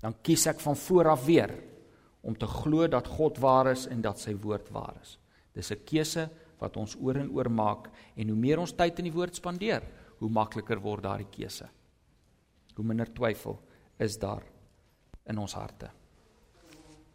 dan 0.00 0.14
kies 0.22 0.46
ek 0.46 0.60
van 0.60 0.76
voor 0.76 1.08
af 1.08 1.24
weer 1.24 1.50
om 2.22 2.34
te 2.34 2.46
glo 2.46 2.86
dat 2.86 3.06
God 3.06 3.38
waar 3.38 3.70
is 3.70 3.86
en 3.86 4.02
dat 4.02 4.18
sy 4.18 4.34
woord 4.34 4.70
waar 4.70 4.96
is. 5.00 5.18
Dis 5.54 5.70
'n 5.70 5.84
keuse 5.84 6.28
wat 6.58 6.76
ons 6.76 6.96
oor 6.96 7.16
en 7.16 7.30
oor 7.30 7.50
maak 7.50 7.90
en 8.16 8.28
hoe 8.28 8.36
meer 8.36 8.58
ons 8.58 8.72
tyd 8.72 8.98
in 8.98 9.04
die 9.04 9.12
woord 9.12 9.34
spandeer, 9.34 9.82
hoe 10.18 10.30
makliker 10.30 10.80
word 10.80 11.02
daardie 11.02 11.30
keuse. 11.30 11.68
Hoe 12.74 12.84
minder 12.84 13.12
twyfel 13.12 13.60
is 13.98 14.18
daar 14.18 14.42
in 15.26 15.38
ons 15.38 15.54
harte. 15.54 15.90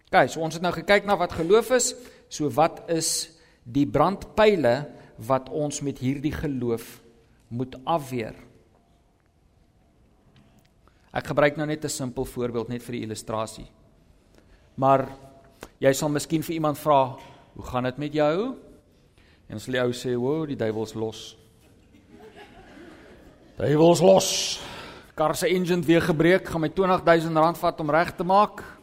OK, 0.09 0.25
so 0.25 0.41
ons 0.41 0.55
het 0.57 0.63
nou 0.65 0.71
gekyk 0.73 1.05
na 1.05 1.13
wat 1.21 1.35
geloof 1.37 1.69
is. 1.77 1.91
So 2.33 2.49
wat 2.57 2.81
is 2.89 3.29
die 3.61 3.85
brandpyle 3.85 4.89
wat 5.29 5.51
ons 5.53 5.83
met 5.85 5.99
hierdie 6.01 6.33
geloof 6.33 6.95
moet 7.53 7.75
afweer? 7.85 8.33
Ek 11.13 11.29
gebruik 11.29 11.57
nou 11.57 11.67
net 11.67 11.85
'n 11.85 11.89
simpel 11.89 12.25
voorbeeld 12.25 12.69
net 12.69 12.81
vir 12.81 12.91
die 12.93 13.03
illustrasie. 13.05 13.69
Maar 14.75 15.09
jy 15.79 15.93
sal 15.93 16.09
miskien 16.09 16.43
vir 16.43 16.55
iemand 16.55 16.77
vra, 16.77 17.17
"Hoe 17.53 17.65
gaan 17.65 17.83
dit 17.83 17.97
met 17.97 18.13
jou?" 18.13 18.55
En 19.49 19.55
as 19.55 19.65
die 19.65 19.79
ou 19.79 19.91
sê, 19.91 20.15
"Wo, 20.17 20.45
die 20.45 20.55
duiwels 20.55 20.93
los." 20.93 21.37
Duiwels 23.57 24.01
los. 24.01 24.61
Kar 25.15 25.35
se 25.35 25.47
engine 25.47 25.81
weer 25.81 26.01
gebreek, 26.01 26.47
gaan 26.47 26.61
my 26.61 26.69
R20000 26.69 27.57
vat 27.57 27.79
om 27.79 27.89
reg 27.89 28.15
te 28.15 28.23
maak. 28.23 28.78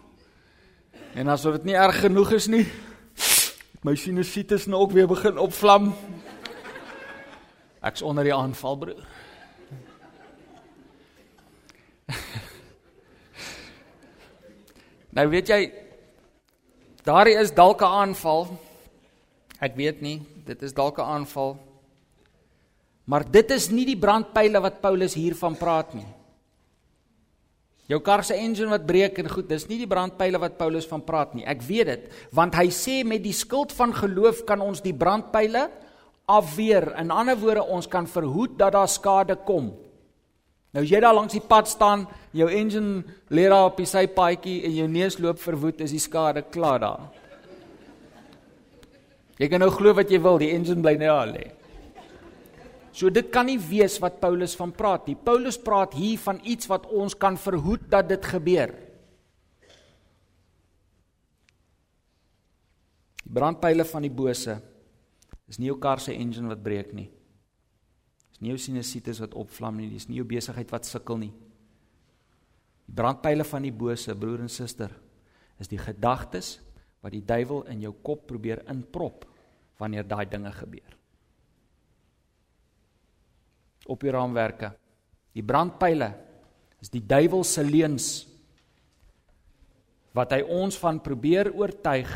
En 1.16 1.28
asof 1.32 1.54
dit 1.56 1.70
nie 1.70 1.76
erg 1.80 1.96
genoeg 2.04 2.34
is 2.36 2.44
nie, 2.52 2.66
my 3.80 3.94
sinusitis 3.96 4.66
nou 4.68 4.82
ook 4.84 4.92
weer 4.92 5.06
begin 5.08 5.38
opvlam. 5.40 5.96
Ek's 7.80 8.04
onder 8.04 8.24
die 8.26 8.34
aanval, 8.36 8.76
broer. 8.82 9.00
nou 15.16 15.26
weet 15.32 15.48
jy 15.48 15.72
daar 17.06 17.26
is 17.32 17.54
dalk 17.54 17.80
'n 17.80 17.84
aanval. 18.02 18.52
Ek 19.58 19.72
weet 19.72 20.00
nie, 20.04 20.20
dit 20.44 20.62
is 20.62 20.72
dalk 20.76 20.98
'n 20.98 21.08
aanval. 21.16 21.56
Maar 23.04 23.30
dit 23.30 23.50
is 23.50 23.70
nie 23.70 23.86
die 23.86 23.98
brandpyle 23.98 24.60
wat 24.60 24.80
Paulus 24.80 25.14
hiervan 25.14 25.56
praat 25.56 25.94
nie. 25.94 26.06
Jou 27.86 28.00
kar 28.02 28.24
se 28.26 28.34
engine 28.34 28.72
wat 28.72 28.86
breek 28.86 29.18
en 29.22 29.28
goed, 29.30 29.46
dis 29.46 29.68
nie 29.70 29.78
die 29.78 29.90
brandpyle 29.90 30.40
wat 30.42 30.56
Paulus 30.58 30.88
van 30.90 31.04
praat 31.06 31.36
nie. 31.38 31.44
Ek 31.46 31.62
weet 31.62 31.86
dit, 31.86 32.06
want 32.34 32.56
hy 32.58 32.66
sê 32.74 33.02
met 33.06 33.22
die 33.22 33.34
skild 33.36 33.74
van 33.76 33.94
geloof 33.94 34.42
kan 34.48 34.62
ons 34.64 34.82
die 34.82 34.94
brandpyle 34.96 35.68
afweer. 36.26 36.90
In 36.98 37.14
ander 37.14 37.38
woorde, 37.38 37.62
ons 37.62 37.86
kan 37.86 38.08
verhoed 38.10 38.56
dat 38.58 38.74
daar 38.74 38.90
skade 38.90 39.38
kom. 39.46 39.70
Nou 40.74 40.82
as 40.82 40.90
jy 40.90 40.98
daar 41.00 41.14
langs 41.14 41.32
die 41.32 41.44
pad 41.46 41.70
staan, 41.70 42.02
jou 42.36 42.50
engine 42.52 43.04
lê 43.30 43.46
daar 43.46 43.70
op 43.70 43.78
die 43.78 43.86
sypaadjie 43.88 44.58
en 44.66 44.74
jou 44.76 44.88
neus 44.90 45.20
loop 45.22 45.38
verwoed, 45.40 45.78
is 45.86 45.94
die 45.94 46.02
skade 46.02 46.42
klaar 46.52 46.82
daar. 46.82 47.06
Jy 49.38 49.48
kan 49.52 49.62
nou 49.62 49.70
glo 49.70 49.94
wat 49.94 50.10
jy 50.10 50.18
wil, 50.24 50.40
die 50.42 50.50
engine 50.52 50.82
bly 50.82 50.96
net 50.98 51.12
daar 51.12 51.30
lê. 51.30 51.46
So 52.96 53.12
dit 53.12 53.28
kan 53.28 53.44
nie 53.44 53.58
wees 53.60 53.98
wat 54.00 54.22
Paulus 54.22 54.54
van 54.56 54.72
praat 54.72 55.10
nie. 55.10 55.18
Paulus 55.20 55.58
praat 55.60 55.92
hier 55.98 56.16
van 56.22 56.40
iets 56.48 56.68
wat 56.70 56.86
ons 56.88 57.12
kan 57.12 57.36
verhoed 57.36 57.84
dat 57.92 58.08
dit 58.08 58.30
gebeur. 58.32 58.72
Die 63.20 63.34
brandpyle 63.36 63.84
van 63.84 64.06
die 64.06 64.14
bose 64.22 64.56
is 65.50 65.60
nie 65.60 65.68
jou 65.68 65.76
kar 65.82 66.00
se 66.00 66.16
engine 66.16 66.48
wat 66.48 66.64
breek 66.64 66.96
nie. 66.96 67.10
Dis 68.32 68.40
nie 68.40 68.54
jou 68.54 68.62
sinusitis 68.64 69.20
wat 69.20 69.36
opvlam 69.36 69.76
nie, 69.82 69.90
dis 69.92 70.08
nie 70.08 70.22
jou 70.22 70.26
besigheid 70.28 70.72
wat 70.72 70.88
sukkel 70.88 71.20
nie. 71.20 71.32
Die 72.86 72.96
brandpyle 72.96 73.44
van 73.44 73.66
die 73.66 73.76
bose, 73.76 74.16
broer 74.16 74.46
en 74.46 74.52
suster, 74.52 74.94
is 75.60 75.68
die 75.68 75.80
gedagtes 75.80 76.56
wat 77.04 77.12
die 77.12 77.24
duiwel 77.24 77.66
in 77.72 77.84
jou 77.84 77.92
kop 78.06 78.24
probeer 78.30 78.64
inprop 78.72 79.28
wanneer 79.76 80.06
daai 80.08 80.24
dinge 80.30 80.54
gebeur. 80.56 80.95
Op 83.86 84.02
die 84.02 84.12
raamwerke. 84.14 84.72
Die 85.36 85.44
brandpyle 85.44 86.10
is 86.82 86.90
die 86.92 87.02
duiwel 87.04 87.44
se 87.44 87.64
leuns 87.64 88.08
wat 90.16 90.32
hy 90.32 90.40
ons 90.48 90.78
van 90.80 90.98
probeer 91.04 91.50
oortuig 91.52 92.10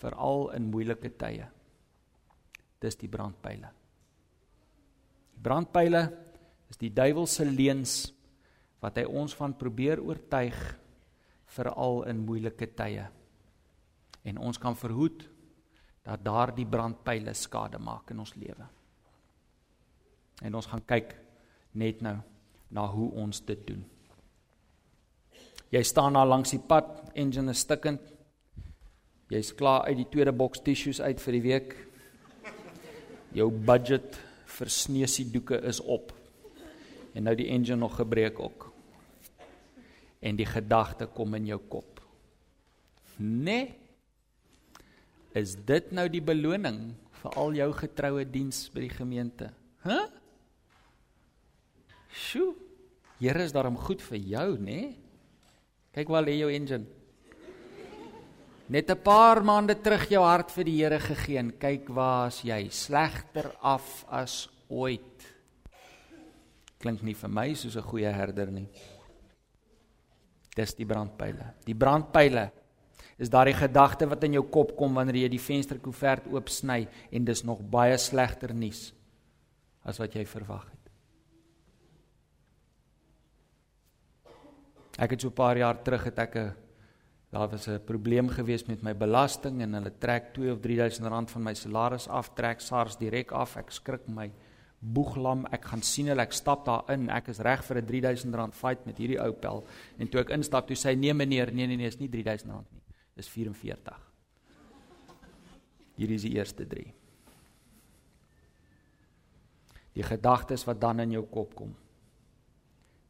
veral 0.00 0.50
in 0.56 0.70
moeilike 0.72 1.10
tye. 1.20 1.46
Dis 2.80 2.96
die 3.00 3.10
brandpyle. 3.12 3.68
Brandpyle 5.44 6.04
is 6.72 6.80
die 6.80 6.92
duiwel 6.92 7.28
se 7.28 7.44
leuns 7.44 7.98
wat 8.84 9.00
hy 9.00 9.04
ons 9.08 9.36
van 9.36 9.54
probeer 9.56 10.00
oortuig 10.00 10.56
veral 11.54 12.02
in 12.10 12.24
moeilike 12.24 12.68
tye. 12.76 13.04
En 14.24 14.40
ons 14.40 14.60
kan 14.60 14.76
verhoed 14.76 15.26
dat 16.04 16.24
daardie 16.24 16.68
brandpyle 16.68 17.32
skade 17.36 17.80
maak 17.80 18.12
in 18.12 18.20
ons 18.24 18.34
lewe. 18.36 18.66
En 20.44 20.54
ons 20.58 20.68
gaan 20.68 20.82
kyk 20.84 21.14
net 21.72 22.02
nou 22.04 22.18
na 22.74 22.84
hoe 22.90 23.08
ons 23.24 23.40
dit 23.48 23.60
doen. 23.66 23.82
Jy 25.72 25.82
staan 25.86 26.14
daar 26.14 26.28
langs 26.28 26.52
die 26.54 26.62
pad, 26.62 26.90
engine 27.18 27.50
is 27.54 27.64
stikkend. 27.64 28.02
Jy's 29.32 29.54
klaar 29.56 29.88
uit 29.88 30.02
die 30.02 30.10
tweede 30.12 30.34
boks 30.36 30.62
tissues 30.62 31.00
uit 31.00 31.22
vir 31.22 31.36
die 31.38 31.44
week. 31.46 31.74
Jou 33.34 33.48
budget 33.50 34.18
vir 34.54 34.70
sneusie 34.70 35.26
doeke 35.32 35.58
is 35.66 35.80
op. 35.80 36.12
En 37.14 37.26
nou 37.26 37.34
die 37.38 37.48
engine 37.50 37.80
nog 37.80 37.96
gebreek 37.98 38.38
ook. 38.42 38.68
En 40.24 40.36
die 40.38 40.46
gedagte 40.46 41.08
kom 41.10 41.34
in 41.38 41.48
jou 41.50 41.58
kop. 41.72 42.02
Nee. 43.18 43.72
Is 45.34 45.56
dit 45.66 45.90
nou 45.90 46.06
die 46.10 46.22
beloning 46.22 46.92
vir 47.22 47.40
al 47.40 47.56
jou 47.58 47.70
getroue 47.80 48.26
diens 48.28 48.68
by 48.74 48.86
die 48.86 48.94
gemeente? 48.94 49.50
H? 49.82 49.88
Huh? 49.88 50.04
Sjoe. 52.14 52.54
Here 53.18 53.42
is 53.42 53.54
daarom 53.54 53.76
goed 53.78 54.02
vir 54.02 54.20
jou, 54.22 54.48
nê? 54.58 54.78
Nee? 54.78 54.92
Kyk 55.94 56.10
waar 56.10 56.24
lê 56.26 56.34
jou 56.40 56.50
engine. 56.50 56.86
Net 58.68 58.90
'n 58.90 59.02
paar 59.02 59.44
maande 59.44 59.74
terug 59.74 60.08
jou 60.08 60.22
hart 60.22 60.50
vir 60.50 60.64
die 60.64 60.82
Here 60.82 60.98
gegee 60.98 61.38
en 61.38 61.52
kyk 61.52 61.88
waar's 61.88 62.42
jy 62.42 62.68
slegter 62.70 63.54
af 63.62 64.04
as 64.08 64.48
ooit. 64.68 65.26
Klink 66.78 67.02
nie 67.02 67.14
vir 67.14 67.28
my 67.28 67.54
soos 67.54 67.76
'n 67.76 67.82
goeie 67.82 68.12
herder 68.12 68.50
nie. 68.50 68.68
Dis 70.56 70.74
die 70.74 70.86
brandpyle. 70.86 71.54
Die 71.64 71.74
brandpyle 71.74 72.50
is 73.18 73.28
daardie 73.28 73.54
gedagte 73.54 74.08
wat 74.08 74.24
in 74.24 74.32
jou 74.32 74.42
kop 74.42 74.76
kom 74.76 74.94
wanneer 74.94 75.16
jy 75.16 75.28
die 75.28 75.38
vensterkoevert 75.38 76.26
oopsny 76.32 76.88
en 77.12 77.24
dis 77.24 77.44
nog 77.44 77.60
baie 77.60 77.98
slegter 77.98 78.54
nuus 78.54 78.92
as 79.84 79.98
wat 79.98 80.14
jy 80.14 80.24
verwag 80.24 80.64
het. 80.70 80.73
Ek 84.98 85.10
het 85.10 85.20
so 85.20 85.28
'n 85.28 85.32
paar 85.32 85.56
jaar 85.56 85.82
terug 85.82 86.04
het 86.04 86.18
ek 86.18 86.36
'n 86.36 86.54
Daar 87.34 87.50
was 87.50 87.66
'n 87.66 87.84
probleem 87.84 88.28
gewees 88.28 88.64
met 88.64 88.82
my 88.82 88.96
belasting 88.96 89.60
en 89.60 89.72
hulle 89.72 89.92
trek 89.98 90.32
2 90.32 90.52
of 90.52 90.60
3000 90.60 91.06
rand 91.06 91.30
van 91.30 91.42
my 91.42 91.54
salaris 91.54 92.08
af, 92.08 92.32
trek 92.34 92.60
SARS 92.60 92.96
direk 92.96 93.32
af. 93.32 93.56
Ek 93.56 93.70
skrik 93.70 94.06
my 94.06 94.30
boeglam. 94.78 95.46
Ek 95.46 95.64
gaan 95.64 95.82
sien 95.82 96.06
hulle, 96.06 96.22
ek 96.22 96.32
stap 96.32 96.64
daar 96.64 96.84
in. 96.88 97.08
Ek 97.10 97.28
is 97.28 97.38
reg 97.38 97.64
vir 97.64 97.76
'n 97.76 97.86
3000 97.86 98.34
rand 98.34 98.54
fight 98.54 98.86
met 98.86 98.98
hierdie 98.98 99.20
ou 99.20 99.32
pel. 99.32 99.64
En 99.98 100.08
toe 100.08 100.20
ek 100.20 100.30
instap, 100.30 100.66
toe 100.66 100.76
sê 100.76 100.90
hy: 100.90 100.94
"Nee 100.94 101.14
meneer, 101.14 101.52
nee 101.52 101.66
nee 101.66 101.76
nee, 101.76 101.86
is 101.86 101.98
nie 101.98 102.08
3000 102.08 102.50
rand 102.50 102.72
nie. 102.72 102.82
Dis 103.16 103.28
44." 103.28 103.98
Hierdie 105.96 106.14
is 106.14 106.22
die 106.22 106.34
eerste 106.34 106.66
3. 106.66 106.94
Die 109.92 110.02
gedagtes 110.02 110.64
wat 110.64 110.80
dan 110.80 111.00
in 111.00 111.10
jou 111.10 111.26
kop 111.26 111.54
kom. 111.54 111.74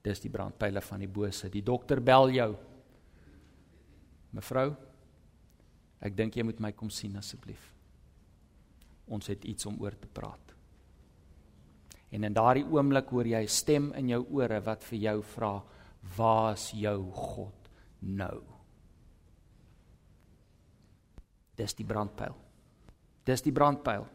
Dis 0.05 0.21
die 0.21 0.31
brandpyle 0.31 0.83
van 0.85 1.01
die 1.01 1.09
bose. 1.09 1.49
Die 1.49 1.65
dokter 1.65 2.03
bel 2.05 2.29
jou. 2.35 2.51
Mevrou, 4.37 4.75
ek 6.05 6.17
dink 6.17 6.37
jy 6.37 6.45
moet 6.45 6.61
my 6.61 6.73
kom 6.77 6.91
sien 6.93 7.17
asseblief. 7.17 7.71
Ons 9.09 9.31
het 9.33 9.45
iets 9.49 9.67
om 9.71 9.79
oor 9.81 9.97
te 9.97 10.11
praat. 10.11 10.53
En 12.15 12.27
in 12.27 12.35
daardie 12.37 12.67
oomblik 12.71 13.09
hoor 13.11 13.27
jy 13.27 13.43
'n 13.43 13.49
stem 13.49 13.93
in 13.93 14.09
jou 14.09 14.27
ore 14.31 14.61
wat 14.61 14.85
vir 14.85 14.99
jou 14.99 15.23
vra: 15.23 15.63
"Waar's 16.17 16.71
jou 16.73 17.11
God 17.13 17.71
nou?" 18.01 18.43
Dis 21.57 21.75
die 21.75 21.85
brandpyl. 21.85 22.35
Dis 23.25 23.43
die 23.43 23.53
brandpyl. 23.53 24.07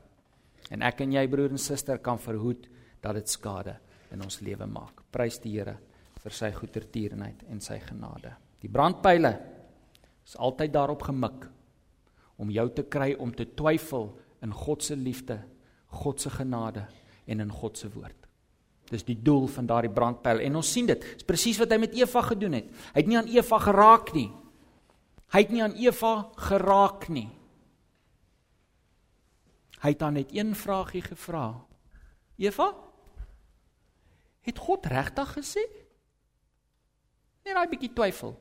En 0.70 0.82
ek 0.82 1.02
en 1.02 1.12
jy 1.12 1.28
broer 1.28 1.52
en 1.52 1.58
suster 1.58 1.98
kan 1.98 2.18
verhoed 2.18 2.68
dat 3.02 3.16
dit 3.16 3.30
skade 3.30 3.80
in 4.12 4.22
ons 4.22 4.42
lewe 4.42 4.66
maak. 4.66 4.99
Prys 5.12 5.40
die 5.44 5.56
Here 5.58 5.78
vir 6.20 6.36
sy 6.36 6.52
goedertierenheid 6.54 7.46
en 7.50 7.62
sy 7.64 7.80
genade. 7.84 8.34
Die 8.60 8.72
brandpyle 8.72 9.32
is 10.26 10.36
altyd 10.38 10.74
daarop 10.76 11.06
gemik 11.08 11.48
om 12.40 12.52
jou 12.52 12.68
te 12.76 12.86
kry 12.88 13.14
om 13.20 13.32
te 13.36 13.48
twyfel 13.56 14.12
in 14.44 14.54
God 14.56 14.84
se 14.84 14.96
liefde, 14.96 15.40
God 16.04 16.22
se 16.22 16.32
genade 16.32 16.86
en 17.28 17.44
in 17.44 17.52
God 17.52 17.78
se 17.78 17.90
woord. 17.92 18.28
Dis 18.90 19.06
die 19.06 19.18
doel 19.22 19.48
van 19.52 19.68
daardie 19.70 19.94
brandpyl 19.94 20.42
en 20.46 20.60
ons 20.60 20.72
sien 20.74 20.88
dit. 20.90 21.04
Dis 21.20 21.28
presies 21.28 21.60
wat 21.62 21.72
hy 21.74 21.80
met 21.84 21.98
Eva 21.98 22.24
gedoen 22.26 22.58
het. 22.58 22.70
Hy 22.94 23.02
het 23.04 23.10
nie 23.10 23.20
aan 23.20 23.30
Eva 23.30 23.60
geraak 23.62 24.14
nie. 24.16 24.30
Hy 25.30 25.44
het 25.44 25.52
nie 25.54 25.62
aan 25.62 25.76
Eva 25.78 26.14
geraak 26.50 27.06
nie. 27.14 27.28
Hy 29.80 29.94
het 29.94 30.02
dan 30.02 30.18
net 30.18 30.34
een 30.36 30.56
vragie 30.58 31.04
gevra. 31.06 31.52
Eva? 32.42 32.72
Het 34.50 34.60
God 34.66 34.90
regtig 34.90 35.34
gesê? 35.38 35.64
Net 37.46 37.56
daai 37.56 37.70
bietjie 37.72 37.94
twyfel. 37.94 38.36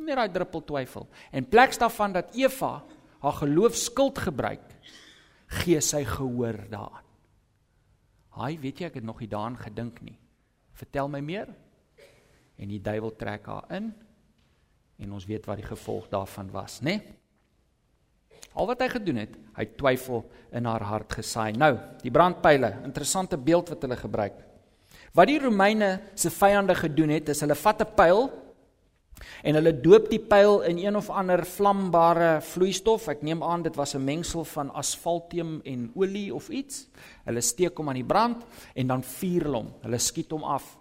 Net 0.00 0.16
daai 0.16 0.32
druppel 0.32 0.64
twyfel. 0.68 1.08
En 1.34 1.48
pleks 1.48 1.80
daarvan 1.80 2.14
dat 2.16 2.34
Eva 2.38 2.80
haar 3.20 3.36
geloof 3.42 3.76
skuld 3.76 4.18
gebruik, 4.18 4.64
gee 5.60 5.80
sy 5.84 6.04
gehoor 6.08 6.56
daaraan. 6.70 7.06
Haai, 8.38 8.54
weet 8.62 8.80
jy 8.80 8.88
ek 8.88 9.00
het 9.00 9.04
nog 9.04 9.18
nie 9.20 9.28
daaraan 9.28 9.58
gedink 9.60 9.98
nie. 10.06 10.16
Vertel 10.78 11.10
my 11.12 11.20
meer. 11.20 11.50
En 12.60 12.70
die 12.70 12.80
duiwel 12.80 13.12
trek 13.18 13.48
haar 13.50 13.66
in 13.76 13.90
en 15.00 15.12
ons 15.16 15.24
weet 15.24 15.46
wat 15.48 15.56
die 15.56 15.64
gevolg 15.64 16.10
daarvan 16.12 16.50
was, 16.52 16.78
né? 16.84 16.98
Nee? 17.00 17.16
Al 18.52 18.66
wat 18.68 18.82
hy 18.82 18.88
gedoen 18.90 19.20
het, 19.22 19.36
hy 19.56 19.64
twyfel 19.78 20.24
in 20.58 20.66
haar 20.66 20.82
hart 20.84 21.14
gesaai. 21.20 21.54
Nou, 21.56 21.70
die 22.02 22.12
brandpyle, 22.12 22.72
interessante 22.84 23.38
beeld 23.38 23.70
wat 23.72 23.86
hulle 23.86 23.96
gebruik. 23.96 24.40
Wat 25.12 25.26
die 25.26 25.38
Romeine 25.38 26.00
se 26.14 26.30
vyande 26.30 26.74
gedoen 26.74 27.08
het, 27.08 27.28
is 27.28 27.40
hulle 27.40 27.54
vat 27.54 27.80
'n 27.82 27.94
pyl 27.96 28.30
En 29.42 29.56
hulle 29.56 29.72
doop 29.80 30.08
die 30.10 30.20
pyl 30.20 30.60
in 30.68 30.78
een 30.80 30.96
of 30.96 31.08
ander 31.10 31.42
vlambare 31.46 32.40
vloeistof. 32.44 33.08
Ek 33.12 33.22
neem 33.24 33.42
aan 33.44 33.64
dit 33.64 33.76
was 33.76 33.94
'n 33.94 34.04
mengsel 34.04 34.44
van 34.44 34.72
asfaltium 34.72 35.60
en 35.64 35.90
olie 35.94 36.34
of 36.34 36.48
iets. 36.48 36.88
Hulle 37.24 37.40
steek 37.40 37.76
hom 37.76 37.88
aan 37.88 38.00
die 38.00 38.04
brand 38.04 38.44
en 38.74 38.86
dan 38.86 39.02
vuur 39.02 39.42
hulle 39.42 39.56
hom. 39.56 39.72
Hulle 39.82 39.98
skiet 39.98 40.30
hom 40.30 40.44
af 40.44 40.78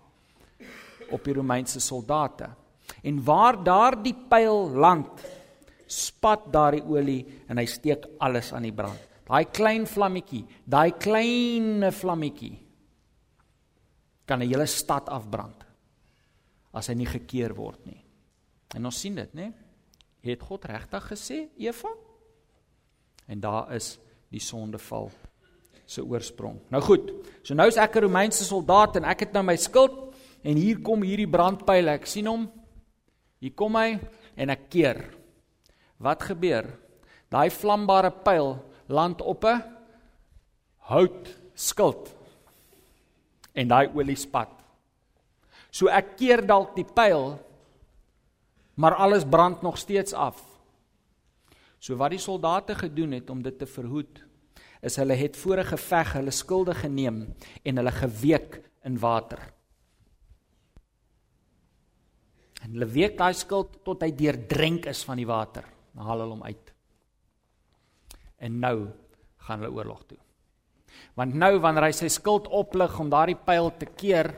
op 1.09 1.23
die 1.23 1.33
Romeinse 1.33 1.79
soldate. 1.79 2.49
En 3.03 3.23
waar 3.23 3.63
daardie 3.63 4.15
pyl 4.29 4.69
land, 4.69 5.09
spat 5.85 6.51
daardie 6.51 6.83
olie 6.83 7.25
en 7.47 7.57
hy 7.57 7.65
steek 7.65 8.05
alles 8.17 8.53
aan 8.53 8.63
die 8.63 8.73
brand. 8.73 8.99
Daai 9.25 9.45
klein 9.45 9.87
vlammetjie, 9.87 10.45
daai 10.65 10.91
klein 10.91 11.91
vlammetjie 11.91 12.68
kan 14.29 14.41
'n 14.41 14.49
hele 14.49 14.67
stad 14.67 15.09
afbrand 15.09 15.65
as 16.73 16.87
hy 16.87 16.93
nie 16.93 17.09
gekeer 17.09 17.55
word 17.55 17.85
nie. 17.85 18.03
En 18.75 18.85
ons 18.85 18.99
sien 18.99 19.15
dit, 19.15 19.33
né? 19.33 19.53
Het 20.21 20.41
God 20.41 20.65
regtig 20.65 21.07
gesê, 21.09 21.49
Eva? 21.57 21.89
En 23.27 23.39
daar 23.39 23.73
is 23.73 23.97
die 24.29 24.41
sondeval 24.41 25.09
se 25.85 26.03
oorsprong. 26.05 26.59
Nou 26.69 26.81
goed. 26.81 27.09
So 27.41 27.55
nou 27.55 27.67
is 27.67 27.77
ek 27.77 27.95
'n 27.95 28.03
Romeinse 28.03 28.43
soldaat 28.43 28.95
en 28.97 29.05
ek 29.05 29.19
het 29.19 29.33
nou 29.33 29.43
my 29.43 29.55
skild 29.55 30.13
en 30.43 30.55
hier 30.55 30.81
kom 30.81 31.01
hierdie 31.01 31.29
brandpyl. 31.29 31.87
Ek 31.87 32.05
sien 32.05 32.27
hom. 32.27 32.51
Hier 33.39 33.53
kom 33.55 33.75
hy 33.75 33.99
en 34.35 34.49
ek 34.49 34.69
keer. 34.69 35.15
Wat 35.97 36.21
gebeur? 36.23 36.65
Daai 37.29 37.49
vlambare 37.49 38.11
pyl 38.11 38.63
land 38.87 39.21
op 39.21 39.43
'n 39.45 39.63
hout 40.77 41.35
skild. 41.55 42.18
En 43.53 43.67
daai 43.67 43.89
olie 43.93 44.17
spat. 44.17 44.51
So 45.71 45.87
ek 45.87 46.15
keer 46.17 46.45
dalk 46.45 46.75
die 46.75 46.85
pyl 46.85 47.37
maar 48.79 48.95
alles 48.95 49.25
brand 49.27 49.61
nog 49.61 49.77
steeds 49.77 50.13
af. 50.13 50.39
So 51.79 51.97
wat 51.99 52.13
die 52.15 52.21
soldate 52.21 52.75
gedoen 52.75 53.11
het 53.11 53.29
om 53.29 53.41
dit 53.43 53.57
te 53.59 53.67
verhoed, 53.67 54.21
is 54.79 54.95
hulle 54.95 55.17
het 55.19 55.35
voor 55.37 55.59
'n 55.59 55.71
geveg 55.75 56.13
hulle 56.13 56.31
skulde 56.31 56.73
geneem 56.73 57.35
en 57.63 57.75
hulle 57.75 57.91
geweek 57.91 58.61
in 58.83 58.99
water. 58.99 59.39
En 62.61 62.71
hulle 62.71 62.85
week 62.85 63.17
daai 63.17 63.33
skuld 63.33 63.83
tot 63.83 64.01
hy 64.01 64.11
deurdrink 64.15 64.85
is 64.85 65.03
van 65.03 65.17
die 65.17 65.27
water. 65.27 65.65
Dan 65.93 66.05
haal 66.05 66.19
hulle 66.19 66.35
hom 66.35 66.43
uit. 66.43 66.73
En 68.37 68.59
nou 68.59 68.87
gaan 69.37 69.59
hulle 69.59 69.73
oorlog 69.75 70.03
toe. 70.05 70.17
Want 71.17 71.35
nou 71.35 71.57
wanneer 71.59 71.89
hy 71.89 71.95
sy 71.95 72.09
skuld 72.13 72.47
oplig 72.47 72.95
om 72.99 73.09
daardie 73.11 73.37
pyl 73.37 73.71
te 73.79 73.89
keer, 73.89 74.31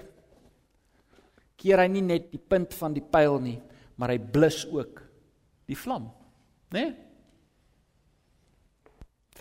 keer 1.62 1.84
hy 1.84 1.88
nie 1.94 2.04
net 2.06 2.32
die 2.32 2.42
punt 2.42 2.74
van 2.80 2.96
die 2.96 3.06
pyl 3.06 3.38
nie, 3.42 3.60
maar 3.98 4.14
hy 4.14 4.18
blus 4.18 4.64
ook 4.72 5.02
die 5.70 5.78
vlam, 5.78 6.10
né? 6.74 6.82
Nee? 6.82 6.92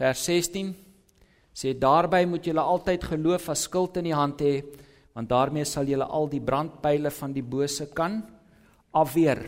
Vers 0.01 0.23
16 0.25 0.71
sê 1.53 1.75
daarby 1.77 2.23
moet 2.25 2.47
julle 2.49 2.63
altyd 2.65 3.03
geloof 3.11 3.51
as 3.53 3.67
skild 3.67 3.99
in 4.01 4.07
die 4.09 4.17
hand 4.17 4.41
hê, 4.41 4.63
want 5.13 5.29
daarmee 5.29 5.67
sal 5.69 5.89
julle 5.89 6.07
al 6.07 6.31
die 6.33 6.41
brandpyle 6.41 7.11
van 7.13 7.35
die 7.37 7.45
bose 7.45 7.91
kan 7.93 8.23
afweer. 8.97 9.43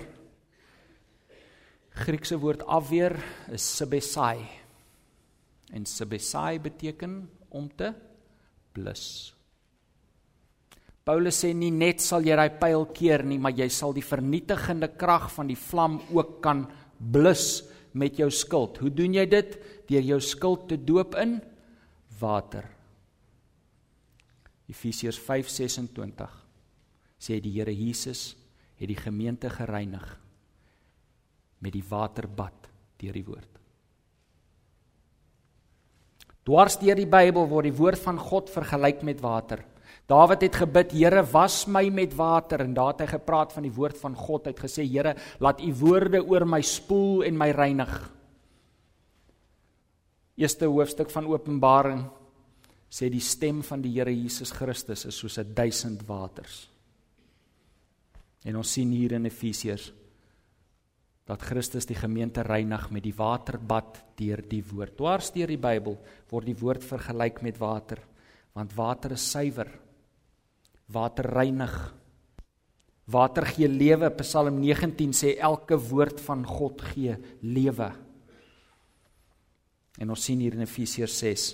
Griekse 2.03 2.37
woord 2.41 2.67
afweer 2.69 3.17
is 3.53 3.65
sibesai. 3.79 4.43
En 5.73 5.87
sibesai 5.89 6.59
beteken 6.61 7.17
om 7.53 7.69
te 7.69 7.93
blus. 8.73 9.05
Paulus 11.03 11.41
sê 11.43 11.51
nie 11.55 11.73
net 11.75 12.03
sal 12.03 12.23
jy 12.23 12.37
daai 12.39 12.59
pyl 12.61 12.87
keer 12.95 13.25
nie, 13.27 13.39
maar 13.43 13.57
jy 13.59 13.67
sal 13.75 13.95
die 13.95 14.07
vernietigende 14.07 14.93
krag 14.99 15.29
van 15.35 15.51
die 15.51 15.59
vlam 15.59 15.99
ook 16.15 16.37
kan 16.45 16.67
blus 16.99 17.65
met 17.99 18.21
jou 18.21 18.31
skuld. 18.31 18.79
Hoe 18.79 18.93
doen 18.95 19.19
jy 19.19 19.27
dit? 19.27 19.57
Deur 19.91 20.07
jou 20.13 20.21
skuld 20.23 20.69
te 20.71 20.79
doop 20.79 21.17
in 21.21 21.41
water. 22.21 22.69
Efesiërs 24.71 25.19
5:26 25.19 26.39
sê 27.19 27.41
die 27.43 27.59
Here 27.59 27.75
Jesus 27.75 28.37
het 28.79 28.89
die 28.89 28.99
gemeente 28.99 29.51
gereinig 29.51 30.07
met 31.63 31.73
die 31.73 31.85
waterbad 31.87 32.71
deur 32.99 33.13
die 33.13 33.27
woord. 33.27 33.52
Dwars 36.47 36.79
deur 36.81 36.99
die 36.99 37.07
Bybel 37.07 37.47
word 37.47 37.69
die 37.69 37.77
woord 37.77 38.01
van 38.03 38.19
God 38.19 38.51
vergelyk 38.51 39.05
met 39.07 39.21
water. 39.23 39.63
Dawid 40.11 40.43
het 40.43 40.57
gebid, 40.65 40.93
Here, 40.93 41.23
was 41.31 41.67
my 41.71 41.87
met 41.95 42.17
water 42.19 42.65
en 42.65 42.75
daar 42.75 42.91
het 42.93 43.05
hy 43.05 43.11
gepraat 43.15 43.55
van 43.55 43.63
die 43.63 43.73
woord 43.73 43.97
van 44.01 44.17
God. 44.19 44.49
Hy 44.49 44.55
het 44.55 44.65
gesê, 44.65 44.85
Here, 44.85 45.15
laat 45.41 45.63
u 45.63 45.71
woorde 45.79 46.21
oor 46.27 46.45
my 46.45 46.61
spoel 46.67 47.23
en 47.29 47.39
my 47.39 47.53
reinig. 47.55 47.95
Eerste 50.43 50.67
hoofstuk 50.67 51.13
van 51.15 51.29
Openbaring 51.31 52.03
sê 52.93 53.09
die 53.13 53.23
stem 53.23 53.63
van 53.65 53.81
die 53.85 53.95
Here 53.95 54.13
Jesus 54.13 54.51
Christus 54.53 55.07
is 55.07 55.17
soos 55.17 55.39
'n 55.39 55.55
duisend 55.55 56.03
waters. 56.09 56.69
En 58.45 58.57
ons 58.57 58.73
sien 58.73 58.91
hier 58.91 59.13
in 59.13 59.25
Efesiërs 59.25 59.93
dat 61.33 61.45
Christus 61.49 61.89
die 61.89 61.97
gemeente 61.97 62.45
reinig 62.45 62.91
met 62.93 63.07
die 63.07 63.15
waterbad 63.17 64.03
deur 64.21 64.43
die 64.45 64.61
woord. 64.69 64.99
Dwars 64.99 65.33
deur 65.33 65.49
die 65.49 65.61
Bybel 65.61 65.97
word 66.29 66.51
die 66.51 66.59
woord 66.61 66.85
vergelyk 66.85 67.41
met 67.43 67.61
water, 67.61 68.03
want 68.53 68.77
water 68.77 69.17
is 69.17 69.25
suiwer 69.33 69.71
Water 70.93 71.25
reinig. 71.25 71.73
Water 73.13 73.47
gee 73.47 73.69
lewe. 73.69 74.11
Psalm 74.21 74.61
19 74.61 75.15
sê 75.17 75.35
elke 75.41 75.79
woord 75.81 76.21
van 76.21 76.45
God 76.47 76.83
gee 76.93 77.17
lewe. 77.41 77.89
En 80.01 80.13
ons 80.13 80.25
sien 80.25 80.41
hier 80.41 80.57
in 80.57 80.65
Efesiërs 80.67 81.19
6 81.25 81.49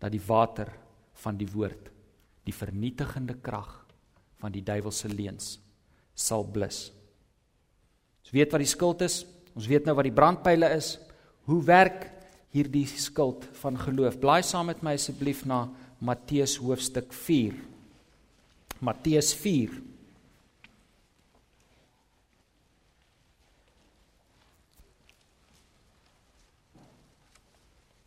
dat 0.00 0.12
die 0.14 0.22
water 0.24 0.70
van 1.20 1.36
die 1.36 1.48
woord 1.52 1.90
die 2.48 2.56
vernietigende 2.56 3.36
krag 3.44 3.68
van 4.40 4.52
die 4.54 4.64
duiwelse 4.64 5.10
leuns 5.12 5.58
sal 6.16 6.46
blus. 6.48 6.86
Ons 8.30 8.38
weet 8.38 8.52
wat 8.54 8.62
die 8.62 8.70
skuld 8.70 9.00
is. 9.02 9.14
Ons 9.58 9.66
weet 9.66 9.88
nou 9.88 9.96
wat 9.98 10.06
die 10.06 10.14
brandpyle 10.14 10.68
is. 10.70 10.92
Hoe 11.50 11.58
werk 11.66 12.04
hierdie 12.54 12.86
skuld 12.86 13.42
van 13.58 13.74
geloof? 13.74 14.20
Blaai 14.22 14.44
saam 14.46 14.70
met 14.70 14.84
my 14.86 14.92
asseblief 14.94 15.40
na 15.50 15.64
Matteus 15.98 16.54
hoofstuk 16.62 17.10
4. 17.10 17.58
Matteus 18.86 19.32
4. 19.34 19.74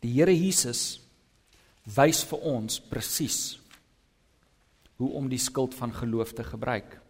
Die 0.00 0.16
Here 0.16 0.32
Jesus 0.32 1.02
wys 1.84 2.24
vir 2.24 2.48
ons 2.48 2.80
presies 2.80 3.58
hoe 4.96 5.12
om 5.20 5.28
die 5.28 5.42
skild 5.42 5.76
van 5.76 5.92
geloof 5.92 6.32
te 6.32 6.48
gebruik. 6.48 7.03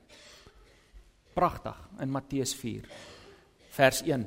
Pragtig 1.35 1.77
in 2.01 2.11
Matteus 2.15 2.55
4 2.55 2.87
vers 3.75 4.03
1. 4.07 4.27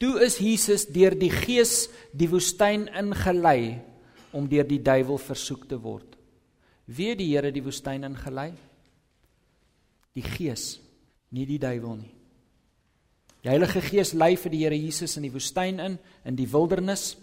Toe 0.00 0.20
is 0.24 0.38
Jesus 0.40 0.86
deur 0.92 1.16
die 1.16 1.32
Gees 1.32 1.86
die 2.16 2.28
woestyn 2.28 2.86
ingelei 2.96 3.78
om 4.36 4.48
deur 4.48 4.66
die 4.68 4.82
duiwel 4.84 5.20
versoek 5.20 5.64
te 5.70 5.78
word. 5.80 6.16
Wie 6.86 7.14
die 7.18 7.30
Here 7.32 7.52
die 7.52 7.64
woestyn 7.64 8.04
ingelei? 8.06 8.50
Die 10.16 10.24
Gees, 10.24 10.76
nie 11.32 11.46
die 11.48 11.60
duiwel 11.60 11.96
nie. 12.02 12.12
Die 13.42 13.52
Heilige 13.52 13.80
Gees 13.84 14.12
lei 14.16 14.34
vir 14.36 14.52
die 14.52 14.62
Here 14.64 14.76
Jesus 14.76 15.16
in 15.16 15.26
die 15.26 15.32
woestyn 15.32 15.80
in, 15.82 15.98
in 16.24 16.36
die 16.36 16.48
wildernis 16.52 17.14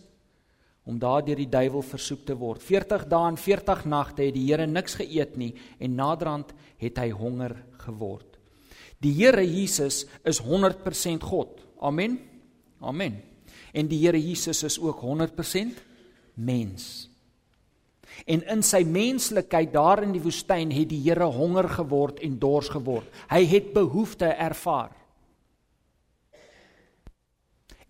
om 0.90 0.98
daardeur 1.00 1.40
die 1.40 1.50
duiwel 1.50 1.86
versoek 1.86 2.26
te 2.28 2.36
word. 2.36 2.64
40 2.64 3.06
dae 3.12 3.30
en 3.32 3.40
40 3.40 3.86
nagte 3.88 4.26
het 4.26 4.36
die 4.36 4.48
Here 4.50 4.68
niks 4.68 4.98
geëet 5.00 5.38
nie 5.40 5.54
en 5.80 5.98
naderhand 6.00 6.54
het 6.82 7.00
hy 7.00 7.12
honger 7.16 7.56
geword. 7.86 8.33
Die 9.04 9.12
Here 9.18 9.44
Jesus 9.44 10.06
is 10.24 10.40
100% 10.42 11.24
God. 11.24 11.60
Amen. 11.84 12.20
Amen. 12.80 13.20
En 13.74 13.90
die 13.90 14.00
Here 14.06 14.20
Jesus 14.20 14.64
is 14.64 14.80
ook 14.80 15.02
100% 15.04 15.82
mens. 16.40 17.10
En 18.30 18.44
in 18.48 18.62
sy 18.64 18.84
menslikheid 18.86 19.74
daar 19.74 20.04
in 20.06 20.14
die 20.14 20.22
woestyn 20.24 20.72
het 20.72 20.90
die 20.92 21.02
Here 21.04 21.28
honger 21.28 21.68
geword 21.70 22.22
en 22.24 22.38
dors 22.40 22.70
geword. 22.72 23.10
Hy 23.32 23.44
het 23.50 23.74
behoefte 23.74 24.30
ervaar. 24.32 24.94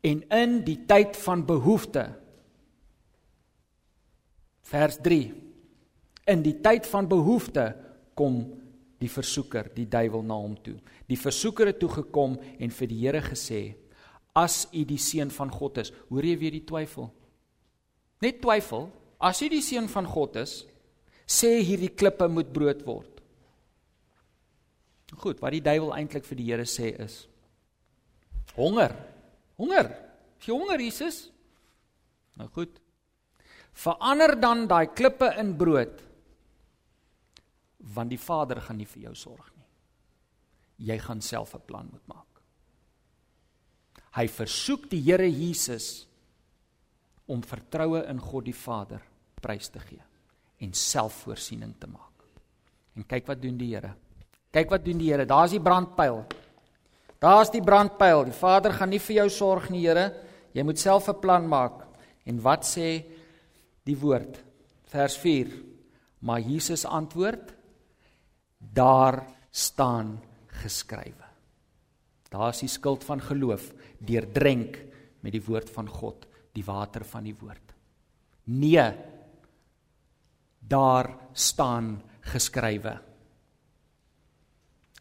En 0.03 0.23
in 0.35 0.59
die 0.65 0.81
tyd 0.87 1.15
van 1.23 1.45
behoefte 1.47 2.09
vers 4.67 4.97
3 5.03 5.43
in 6.29 6.43
die 6.43 6.55
tyd 6.63 6.87
van 6.87 7.07
behoefte 7.11 7.73
kom 8.15 8.43
die 9.01 9.11
versoeker, 9.11 9.67
die 9.75 9.87
duiwel 9.89 10.23
na 10.23 10.37
hom 10.39 10.55
toe. 10.63 10.77
Die 11.09 11.19
versoeker 11.19 11.69
het 11.71 11.79
toe 11.81 11.89
gekom 11.91 12.37
en 12.59 12.69
vir 12.71 12.87
die 12.87 12.99
Here 13.01 13.21
gesê: 13.21 13.75
"As 14.35 14.67
u 14.73 14.83
die 14.85 14.97
seun 14.97 15.29
van 15.29 15.51
God 15.51 15.77
is, 15.77 15.91
hoor 16.09 16.23
jy 16.23 16.37
weer 16.37 16.51
die 16.51 16.65
twyfel? 16.65 17.11
Net 18.21 18.41
twyfel, 18.41 18.89
as 19.19 19.41
u 19.41 19.49
die 19.49 19.61
seun 19.61 19.87
van 19.87 20.05
God 20.05 20.35
is, 20.35 20.65
sê 21.27 21.61
hierdie 21.61 21.95
klippe 21.95 22.27
moet 22.27 22.53
brood 22.53 22.85
word." 22.85 23.21
Goed, 25.13 25.39
wat 25.41 25.51
die 25.51 25.61
duiwel 25.61 25.93
eintlik 25.93 26.25
vir 26.25 26.37
die 26.37 26.49
Here 26.51 26.65
sê 26.65 26.99
is: 26.99 27.27
Honger. 28.55 28.95
Honger. 29.57 29.91
Is 30.39 30.47
jy 30.47 30.53
honger, 30.53 30.81
Jesus? 30.81 31.29
Nou 32.37 32.49
goed. 32.53 32.79
Verander 33.73 34.35
dan 34.39 34.67
daai 34.69 34.93
klippe 34.93 35.31
in 35.41 35.55
brood 35.57 36.01
want 37.93 38.13
die 38.13 38.21
Vader 38.21 38.61
gaan 38.63 38.77
nie 38.79 38.87
vir 38.87 39.09
jou 39.09 39.13
sorg 39.17 39.49
nie. 39.51 39.52
Jy 40.77 40.97
gaan 40.99 41.21
self 41.21 41.55
'n 41.55 41.61
plan 41.65 41.89
moet 41.91 42.07
maak. 42.07 42.41
Hy 44.15 44.27
versoek 44.27 44.89
die 44.89 45.01
Here 45.01 45.29
Jesus 45.29 46.07
om 47.25 47.41
vertroue 47.41 48.05
in 48.07 48.19
God 48.19 48.45
die 48.45 48.55
Vader 48.55 49.01
prys 49.41 49.69
te 49.69 49.79
gee 49.79 50.01
en 50.59 50.73
selfvoorsiening 50.73 51.73
te 51.79 51.87
maak. 51.87 52.23
En 52.95 53.05
kyk 53.05 53.27
wat 53.27 53.41
doen 53.41 53.57
die 53.57 53.73
Here. 53.73 53.95
Kyk 54.51 54.69
wat 54.69 54.85
doen 54.85 54.97
die 54.97 55.11
Here. 55.11 55.25
Daar's 55.25 55.51
die 55.51 55.59
brandpyl. 55.59 56.25
Daar's 57.19 57.51
die 57.51 57.61
brandpyl. 57.61 58.25
Die 58.25 58.37
Vader 58.37 58.73
gaan 58.73 58.89
nie 58.89 58.99
vir 58.99 59.15
jou 59.15 59.29
sorg 59.29 59.69
nie, 59.69 59.87
Here. 59.87 60.13
Jy 60.53 60.63
moet 60.63 60.79
self 60.79 61.09
'n 61.09 61.19
plan 61.19 61.47
maak. 61.47 61.87
En 62.25 62.41
wat 62.41 62.63
sê 62.63 63.03
die 63.83 63.97
woord? 63.97 64.43
Vers 64.85 65.17
4. 65.17 65.47
Maar 66.19 66.39
Jesus 66.39 66.85
antwoord: 66.85 67.53
daar 68.73 69.25
staan 69.51 70.21
geskrywe. 70.63 71.29
Daar 72.33 72.49
is 72.53 72.63
die 72.63 72.71
skild 72.71 73.03
van 73.05 73.21
geloof 73.21 73.69
deurdrenk 74.01 74.79
met 75.21 75.35
die 75.35 75.43
woord 75.43 75.69
van 75.69 75.89
God, 75.89 76.25
die 76.55 76.65
water 76.65 77.05
van 77.05 77.27
die 77.27 77.35
woord. 77.37 77.73
Nee. 78.49 78.87
Daar 80.59 81.11
staan 81.33 82.01
geskrywe. 82.33 82.97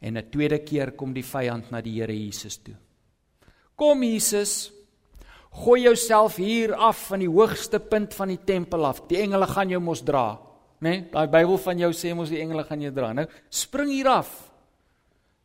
En 0.01 0.19
'n 0.19 0.31
tweede 0.31 0.59
keer 0.59 0.93
kom 0.93 1.13
die 1.13 1.25
vyand 1.25 1.71
na 1.71 1.81
die 1.81 2.01
Here 2.01 2.13
Jesus 2.13 2.57
toe. 2.57 2.75
Kom 3.77 4.03
Jesus, 4.03 4.73
gooi 5.51 5.83
jouself 5.83 6.37
hier 6.37 6.75
af 6.75 7.07
van 7.07 7.19
die 7.19 7.29
hoogste 7.29 7.81
punt 7.81 8.15
van 8.15 8.29
die 8.29 8.45
tempel 8.45 8.85
af. 8.85 9.07
Die 9.07 9.19
engele 9.19 9.47
gaan 9.47 9.69
jou 9.69 9.81
mos 9.81 10.03
dra 10.03 10.53
nê? 10.83 10.91
Nee, 10.91 11.05
daai 11.13 11.29
Bybel 11.31 11.59
van 11.63 11.79
jou 11.79 11.93
sê 11.95 12.15
mos 12.15 12.31
die 12.33 12.41
engele 12.43 12.65
gaan 12.67 12.83
jou 12.83 12.93
dra. 12.95 13.13
Nou, 13.15 13.27
spring 13.51 13.93
hier 13.95 14.11
af. 14.11 14.31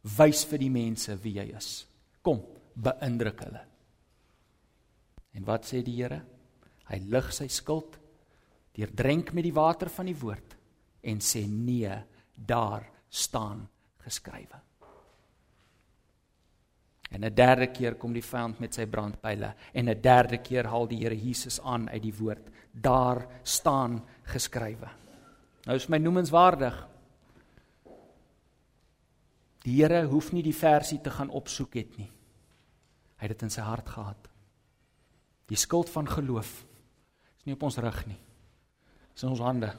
Wys 0.04 0.46
vir 0.46 0.60
die 0.60 0.70
mense 0.70 1.16
wie 1.22 1.38
jy 1.40 1.48
is. 1.58 1.86
Kom, 2.22 2.42
beïndruk 2.76 3.42
hulle. 3.46 3.64
En 5.34 5.46
wat 5.46 5.66
sê 5.66 5.82
die 5.86 5.96
Here? 6.00 6.22
Hy 6.88 7.00
lig 7.12 7.34
sy 7.36 7.48
skuld 7.52 7.98
deurdrenk 8.78 9.34
met 9.34 9.44
die 9.44 9.56
water 9.56 9.90
van 9.90 10.06
die 10.06 10.18
woord 10.18 10.54
en 11.08 11.20
sê 11.24 11.44
nee, 11.50 11.92
daar 12.34 12.86
staan 13.10 13.64
geskrywe. 14.06 14.62
En 17.10 17.24
'n 17.24 17.34
derde 17.34 17.68
keer 17.72 17.96
kom 17.96 18.14
die 18.14 18.24
vyand 18.24 18.60
met 18.60 18.74
sy 18.74 18.86
brandpyle 18.86 19.56
en 19.74 19.90
'n 19.90 20.02
derde 20.02 20.38
keer 20.38 20.66
haal 20.68 20.88
die 20.88 21.00
Here 21.00 21.16
Jesus 21.16 21.60
aan 21.62 21.90
uit 21.90 22.02
die 22.02 22.14
woord. 22.14 22.50
Daar 22.72 23.28
staan 23.44 24.04
geskrywe. 24.24 24.90
Nou 25.66 25.76
is 25.76 25.88
my 25.88 25.98
noemenswaardig. 25.98 26.88
Die 29.68 29.82
Here 29.82 30.06
hoef 30.08 30.32
nie 30.32 30.46
die 30.46 30.56
versie 30.56 31.02
te 31.04 31.12
gaan 31.12 31.34
opsoek 31.36 31.76
het 31.76 31.98
nie. 32.00 32.08
Hy 33.18 33.28
het 33.28 33.34
dit 33.36 33.44
in 33.44 33.52
sy 33.52 33.66
hart 33.68 33.90
gehad. 33.92 34.30
Die 35.52 35.60
skuld 35.60 35.92
van 35.92 36.08
geloof 36.08 36.48
is 37.36 37.48
nie 37.48 37.56
op 37.58 37.66
ons 37.68 37.80
rug 37.84 38.00
nie. 38.08 38.16
Dit 39.12 39.20
is 39.20 39.26
in 39.26 39.34
ons 39.34 39.44
hande. 39.44 39.74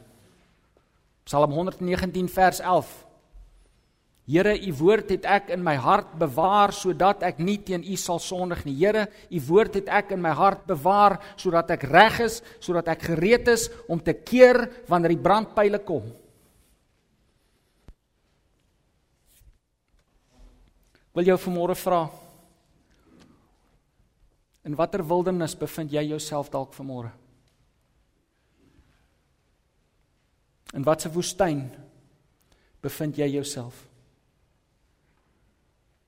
Psalm 1.24 1.54
119 1.56 2.28
vers 2.32 2.60
11. 2.60 2.92
Here, 4.28 4.52
u 4.52 4.72
woord 4.76 5.14
het 5.14 5.24
ek 5.24 5.54
in 5.56 5.62
my 5.64 5.78
hart 5.80 6.10
bewaar 6.20 6.74
sodat 6.76 7.22
ek 7.24 7.38
nie 7.40 7.56
teen 7.64 7.80
u 7.80 7.96
sal 7.96 8.20
sondig 8.20 8.66
nie. 8.68 8.76
Here, 8.76 9.06
u 9.32 9.40
woord 9.48 9.78
het 9.80 9.88
ek 9.88 10.12
in 10.16 10.20
my 10.20 10.34
hart 10.36 10.66
bewaar 10.68 11.16
sodat 11.40 11.72
ek 11.78 11.88
reg 11.88 12.20
is, 12.26 12.42
sodat 12.60 12.90
ek 12.92 13.06
gereed 13.08 13.48
is 13.48 13.70
om 13.88 14.04
te 14.04 14.12
keer 14.12 14.66
wanneer 14.90 15.16
die 15.16 15.24
brandpyle 15.24 15.80
kom. 15.80 16.12
Wil 21.18 21.32
jou 21.32 21.38
vanmôre 21.48 21.74
vra 21.74 22.04
In 24.62 24.76
watter 24.78 25.02
wildernis 25.02 25.56
bevind 25.58 25.90
jy 25.90 26.04
jouself 26.12 26.50
dalk 26.52 26.76
vanmôre? 26.76 27.10
In 30.78 30.84
watter 30.86 31.10
woestyn 31.10 31.64
bevind 32.84 33.18
jy 33.18 33.26
jouself? 33.32 33.80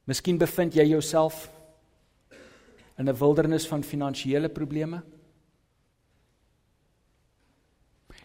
Miskien 0.06 0.38
bevind 0.38 0.78
jy 0.78 0.84
jouself 0.92 1.48
in 2.98 3.08
'n 3.08 3.16
wildernis 3.16 3.66
van 3.66 3.82
finansiële 3.82 4.48
probleme. 4.48 5.02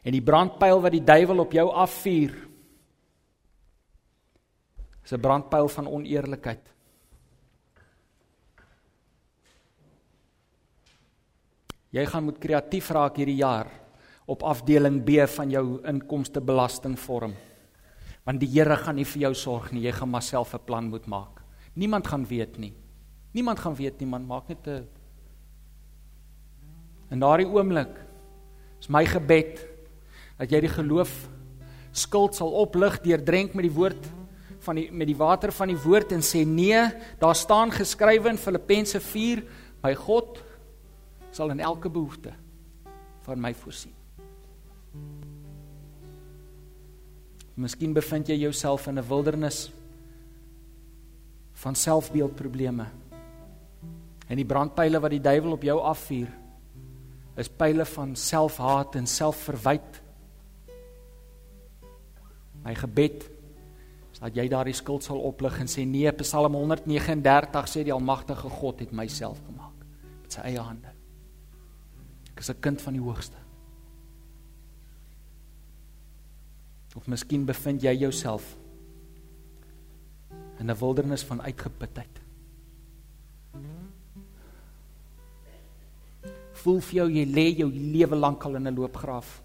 En 0.03 0.11
die 0.11 0.21
brandpyl 0.21 0.81
wat 0.81 0.91
die 0.91 1.03
duiwel 1.03 1.39
op 1.39 1.51
jou 1.51 1.71
afvuur 1.71 2.47
is 5.03 5.13
'n 5.13 5.21
brandpyl 5.21 5.67
van 5.67 5.87
oneerlikheid. 5.87 6.74
Jy 11.95 12.03
gaan 12.11 12.25
moet 12.27 12.39
kreatief 12.43 12.89
raak 12.91 13.15
hierdie 13.21 13.39
jaar 13.39 13.69
op 14.27 14.43
afdeling 14.43 14.99
B 15.05 15.23
van 15.31 15.51
jou 15.53 15.79
inkomstebelastingvorm. 15.87 17.35
Want 18.25 18.41
die 18.41 18.49
Here 18.51 18.75
gaan 18.75 18.97
nie 18.99 19.05
vir 19.07 19.29
jou 19.29 19.33
sorg 19.37 19.71
nie, 19.71 19.85
jy 19.85 19.93
gaan 19.95 20.09
maar 20.11 20.25
self 20.25 20.53
'n 20.53 20.65
plan 20.65 20.89
moet 20.89 21.07
maak. 21.07 21.41
Niemand 21.75 22.07
gaan 22.07 22.25
weet 22.25 22.57
nie. 22.57 22.73
Niemand 23.31 23.59
gaan 23.59 23.75
weet 23.75 23.99
nie, 23.99 24.07
man, 24.07 24.25
maak 24.25 24.49
net 24.49 24.67
'n 24.67 24.87
In 27.11 27.19
daardie 27.19 27.47
oomblik 27.47 27.93
is 28.81 28.89
my 28.89 29.05
gebed 29.05 29.61
dat 30.39 30.51
jy 30.51 30.59
die 30.61 30.73
geloof 30.73 31.29
skuld 31.91 32.35
sal 32.35 32.51
oplig 32.51 32.97
deur 33.01 33.23
drenk 33.23 33.53
met 33.53 33.63
die 33.63 33.75
woord 33.75 34.09
van 34.65 34.75
die 34.75 34.87
met 34.91 35.07
die 35.07 35.17
water 35.17 35.51
van 35.51 35.67
die 35.67 35.77
woord 35.77 36.11
en 36.11 36.23
sê 36.25 36.41
nee, 36.45 36.81
daar 37.21 37.35
staan 37.35 37.71
geskrywe 37.71 38.29
in 38.29 38.37
Filippense 38.37 38.99
4, 38.99 39.43
my 39.83 39.93
God 39.95 40.41
sal 41.35 41.51
in 41.51 41.59
elke 41.59 41.89
behoefte 41.91 42.31
van 43.25 43.41
my 43.41 43.51
voorsien. 43.53 43.93
Miskien 47.59 47.95
bevind 47.95 48.29
jy 48.31 48.37
jouself 48.39 48.87
in 48.87 48.99
'n 48.99 49.07
wildernis 49.07 49.71
van 51.53 51.75
selfbeeldprobleme. 51.75 52.85
En 54.27 54.35
die 54.35 54.45
brandpyle 54.45 54.99
wat 54.99 55.11
die 55.11 55.21
duiwel 55.21 55.51
op 55.51 55.63
jou 55.63 55.79
afvuur 55.79 56.31
is 57.35 57.49
pile 57.49 57.85
van 57.85 58.15
selfhaat 58.15 58.95
en 58.95 59.07
selfverwyd. 59.07 60.01
My 62.63 62.75
gebed 62.75 63.29
is 64.11 64.19
dat 64.19 64.35
jy 64.35 64.47
daardie 64.47 64.73
skuld 64.73 65.03
sal 65.03 65.19
oplig 65.19 65.59
en 65.59 65.67
sê 65.67 65.85
nee, 65.85 66.11
Psalm 66.11 66.53
139 66.53 67.67
sê 67.67 67.83
die 67.83 67.93
almagtige 67.93 68.49
God 68.49 68.79
het 68.79 68.91
myself 68.91 69.41
gemaak 69.45 69.85
met 70.21 70.33
sy 70.33 70.41
eie 70.41 70.59
hande. 70.59 70.94
Ek 72.35 72.43
is 72.43 72.49
'n 72.51 72.59
kind 72.59 72.81
van 72.81 72.93
die 72.93 73.01
Hoogste. 73.01 73.37
Of 76.95 77.07
miskien 77.07 77.45
bevind 77.45 77.81
jy 77.81 77.95
jouself 77.95 78.57
in 80.59 80.69
'n 80.69 80.79
wildernis 80.79 81.23
van 81.23 81.41
uitgeputheid. 81.41 82.25
voel 86.65 86.81
vir 86.81 86.97
jou 86.97 87.09
jy 87.13 87.25
lê 87.29 87.45
jou 87.59 87.69
lewe 87.69 88.17
lank 88.17 88.45
al 88.45 88.55
in 88.55 88.67
'n 88.67 88.75
loopgraaf 88.75 89.41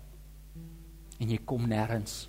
en 1.21 1.29
jy 1.29 1.39
kom 1.45 1.69
nêrens. 1.69 2.29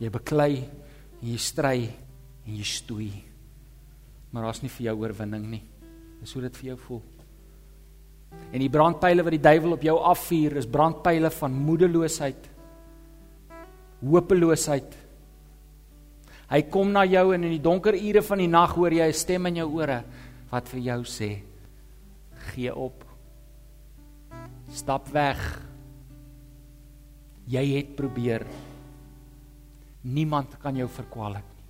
Jy 0.00 0.10
beklei 0.10 0.68
jy 1.22 1.36
stry 1.38 1.94
en 2.46 2.56
jy 2.56 2.64
stoei. 2.64 3.24
Maar 4.32 4.42
daar's 4.42 4.62
nie 4.62 4.68
vir 4.68 4.86
jou 4.86 4.96
oorwinning 4.98 5.46
nie. 5.50 5.62
Dis 6.20 6.32
hoe 6.32 6.42
dit 6.42 6.56
vir 6.56 6.66
jou 6.66 6.76
voel. 6.76 7.02
En 8.54 8.62
die 8.62 8.70
brandpyle 8.70 9.24
wat 9.26 9.34
die 9.34 9.42
duiwel 9.42 9.74
op 9.74 9.82
jou 9.82 9.96
afvuur 9.98 10.60
is 10.60 10.68
brandpyle 10.70 11.30
van 11.34 11.56
moedeloosheid. 11.66 12.50
Hopeloosheid. 14.04 14.94
Hy 16.52 16.60
kom 16.70 16.92
na 16.94 17.02
jou 17.08 17.32
en 17.34 17.48
in 17.48 17.56
die 17.56 17.62
donker 17.62 17.96
ure 17.98 18.22
van 18.22 18.42
die 18.44 18.50
nag 18.50 18.76
hoor 18.78 18.94
jy 18.94 19.08
'n 19.08 19.12
stem 19.12 19.46
in 19.46 19.56
jou 19.56 19.68
ore 19.80 20.04
wat 20.50 20.68
vir 20.68 20.80
jou 20.80 21.00
sê: 21.02 21.42
"Gee 22.54 22.74
op. 22.74 23.04
Stap 24.70 25.08
weg. 25.08 25.60
Jy 27.46 27.76
het 27.76 27.96
probeer. 27.96 28.46
Niemand 30.02 30.58
kan 30.60 30.76
jou 30.76 30.88
verkwalik 30.88 31.44
nie. 31.56 31.64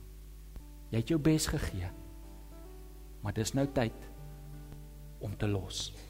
Jy 0.91 0.99
het 0.99 1.09
jou 1.09 1.19
bes 1.19 1.47
gegee. 1.47 1.89
Maar 3.23 3.33
dis 3.33 3.55
nou 3.55 3.67
tyd 3.67 3.95
om 5.21 5.37
te 5.37 5.47
los." 5.47 6.03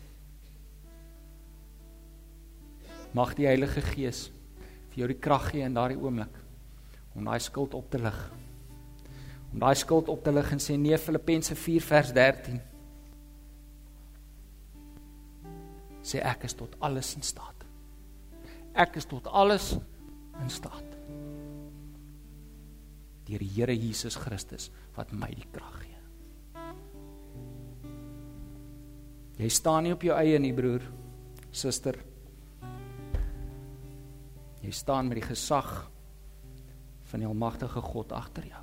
Mag 3.15 3.37
die 3.39 3.47
Heilige 3.47 3.83
Gees 3.95 4.27
vir 4.91 5.05
jou 5.05 5.09
die 5.13 5.21
krag 5.23 5.53
gee 5.53 5.63
in 5.63 5.77
daardie 5.77 6.01
oomblik 6.01 6.35
om 7.15 7.27
daai 7.29 7.39
skuld 7.39 7.75
op 7.79 7.87
te 7.91 8.01
lig. 8.03 8.17
Om 9.53 9.61
daai 9.63 9.75
skuld 9.79 10.09
op 10.11 10.25
te 10.25 10.33
lig 10.35 10.49
en 10.51 10.63
sê 10.63 10.75
nee 10.79 10.99
Filippense 10.99 11.55
4 11.55 11.85
vers 11.87 12.11
13. 12.17 12.57
Sê 16.05 16.23
ek 16.27 16.49
is 16.49 16.57
tot 16.59 16.75
alles 16.83 17.13
in 17.15 17.23
staat. 17.23 17.63
Ek 18.75 18.99
is 18.99 19.07
tot 19.07 19.29
alles 19.31 19.77
in 20.43 20.51
staat. 20.51 20.97
Deur 23.25 23.41
die 23.41 23.53
Here 23.55 23.77
Jesus 23.79 24.19
Christus 24.19 24.73
wat 24.99 25.15
my 25.15 25.31
die 25.31 25.47
krag 25.55 25.79
gee. 25.85 25.93
Jy 29.39 29.51
staan 29.51 29.87
nie 29.87 29.95
op 29.95 30.03
jou 30.03 30.15
eie 30.19 30.39
nie 30.43 30.53
broer, 30.55 30.83
suster. 31.55 31.97
Jy 34.75 34.81
staan 34.81 35.07
met 35.07 35.21
die 35.21 35.29
gesag 35.29 35.69
van 37.07 37.23
die 37.23 37.29
almagtige 37.29 37.79
God 37.79 38.11
agter 38.11 38.43
jou. 38.49 38.63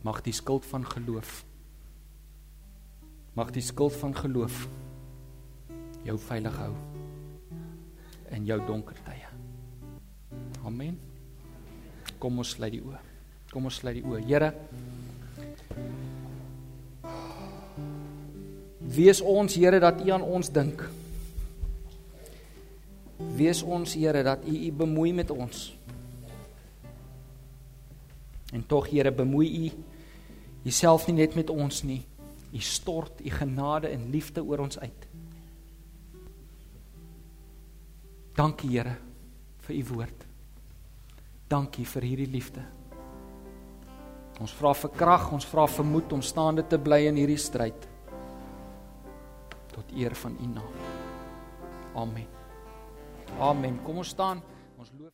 Mag 0.00 0.22
die 0.24 0.32
skuld 0.32 0.64
van 0.64 0.86
geloof 0.88 1.42
mag 3.36 3.52
die 3.52 3.64
skuld 3.64 3.92
van 4.00 4.16
geloof 4.16 4.62
jou 6.08 6.16
veilig 6.16 6.56
hou 6.62 6.70
in 8.38 8.48
jou 8.48 8.56
donker 8.64 8.96
tye. 9.04 9.28
Amen. 10.64 10.96
Kom 12.16 12.40
ons 12.40 12.54
sluit 12.56 12.72
die 12.78 12.80
oë. 12.80 13.04
Kom 13.52 13.68
ons 13.68 13.82
sluit 13.84 14.00
die 14.00 14.06
oë. 14.08 14.24
Here 14.24 14.50
Wees 18.96 19.20
ons 19.20 19.60
Here 19.60 19.84
dat 19.84 20.00
U 20.00 20.16
aan 20.16 20.24
ons 20.24 20.48
dink. 20.56 20.88
Wees 23.36 23.62
ons 23.62 23.94
Here 23.94 24.22
dat 24.22 24.44
U 24.46 24.56
U 24.56 24.72
bemoei 24.72 25.12
met 25.12 25.30
ons. 25.30 25.70
En 28.52 28.66
tog 28.66 28.90
Here 28.90 29.12
bemoei 29.12 29.48
U 29.66 29.72
Jouself 30.62 31.08
nie 31.08 31.18
net 31.18 31.34
met 31.34 31.50
ons 31.50 31.82
nie. 31.82 32.02
U 32.52 32.60
stort 32.62 33.22
U 33.24 33.30
genade 33.30 33.90
en 33.90 34.10
liefde 34.14 34.44
oor 34.44 34.62
ons 34.62 34.78
uit. 34.78 35.08
Dankie 38.38 38.70
Here 38.70 38.96
vir 39.66 39.76
U 39.76 39.82
woord. 39.94 40.28
Dankie 41.50 41.86
vir 41.86 42.06
hierdie 42.06 42.30
liefde. 42.30 42.62
Ons 44.40 44.54
vra 44.58 44.72
vir 44.74 44.94
krag, 44.96 45.26
ons 45.34 45.46
vra 45.46 45.66
vir 45.70 45.86
moed 45.86 46.14
om 46.16 46.22
staande 46.24 46.64
te 46.66 46.78
bly 46.80 47.04
in 47.10 47.20
hierdie 47.20 47.40
stryd. 47.40 47.88
Tot 49.74 49.92
eer 49.96 50.16
van 50.24 50.38
U 50.40 50.52
naam. 50.54 50.86
Amen. 52.02 52.41
Amen. 53.38 53.82
Kom 53.82 53.96
ons 53.96 54.08
staan. 54.08 54.42
Ons 54.78 54.92
loof 54.98 55.10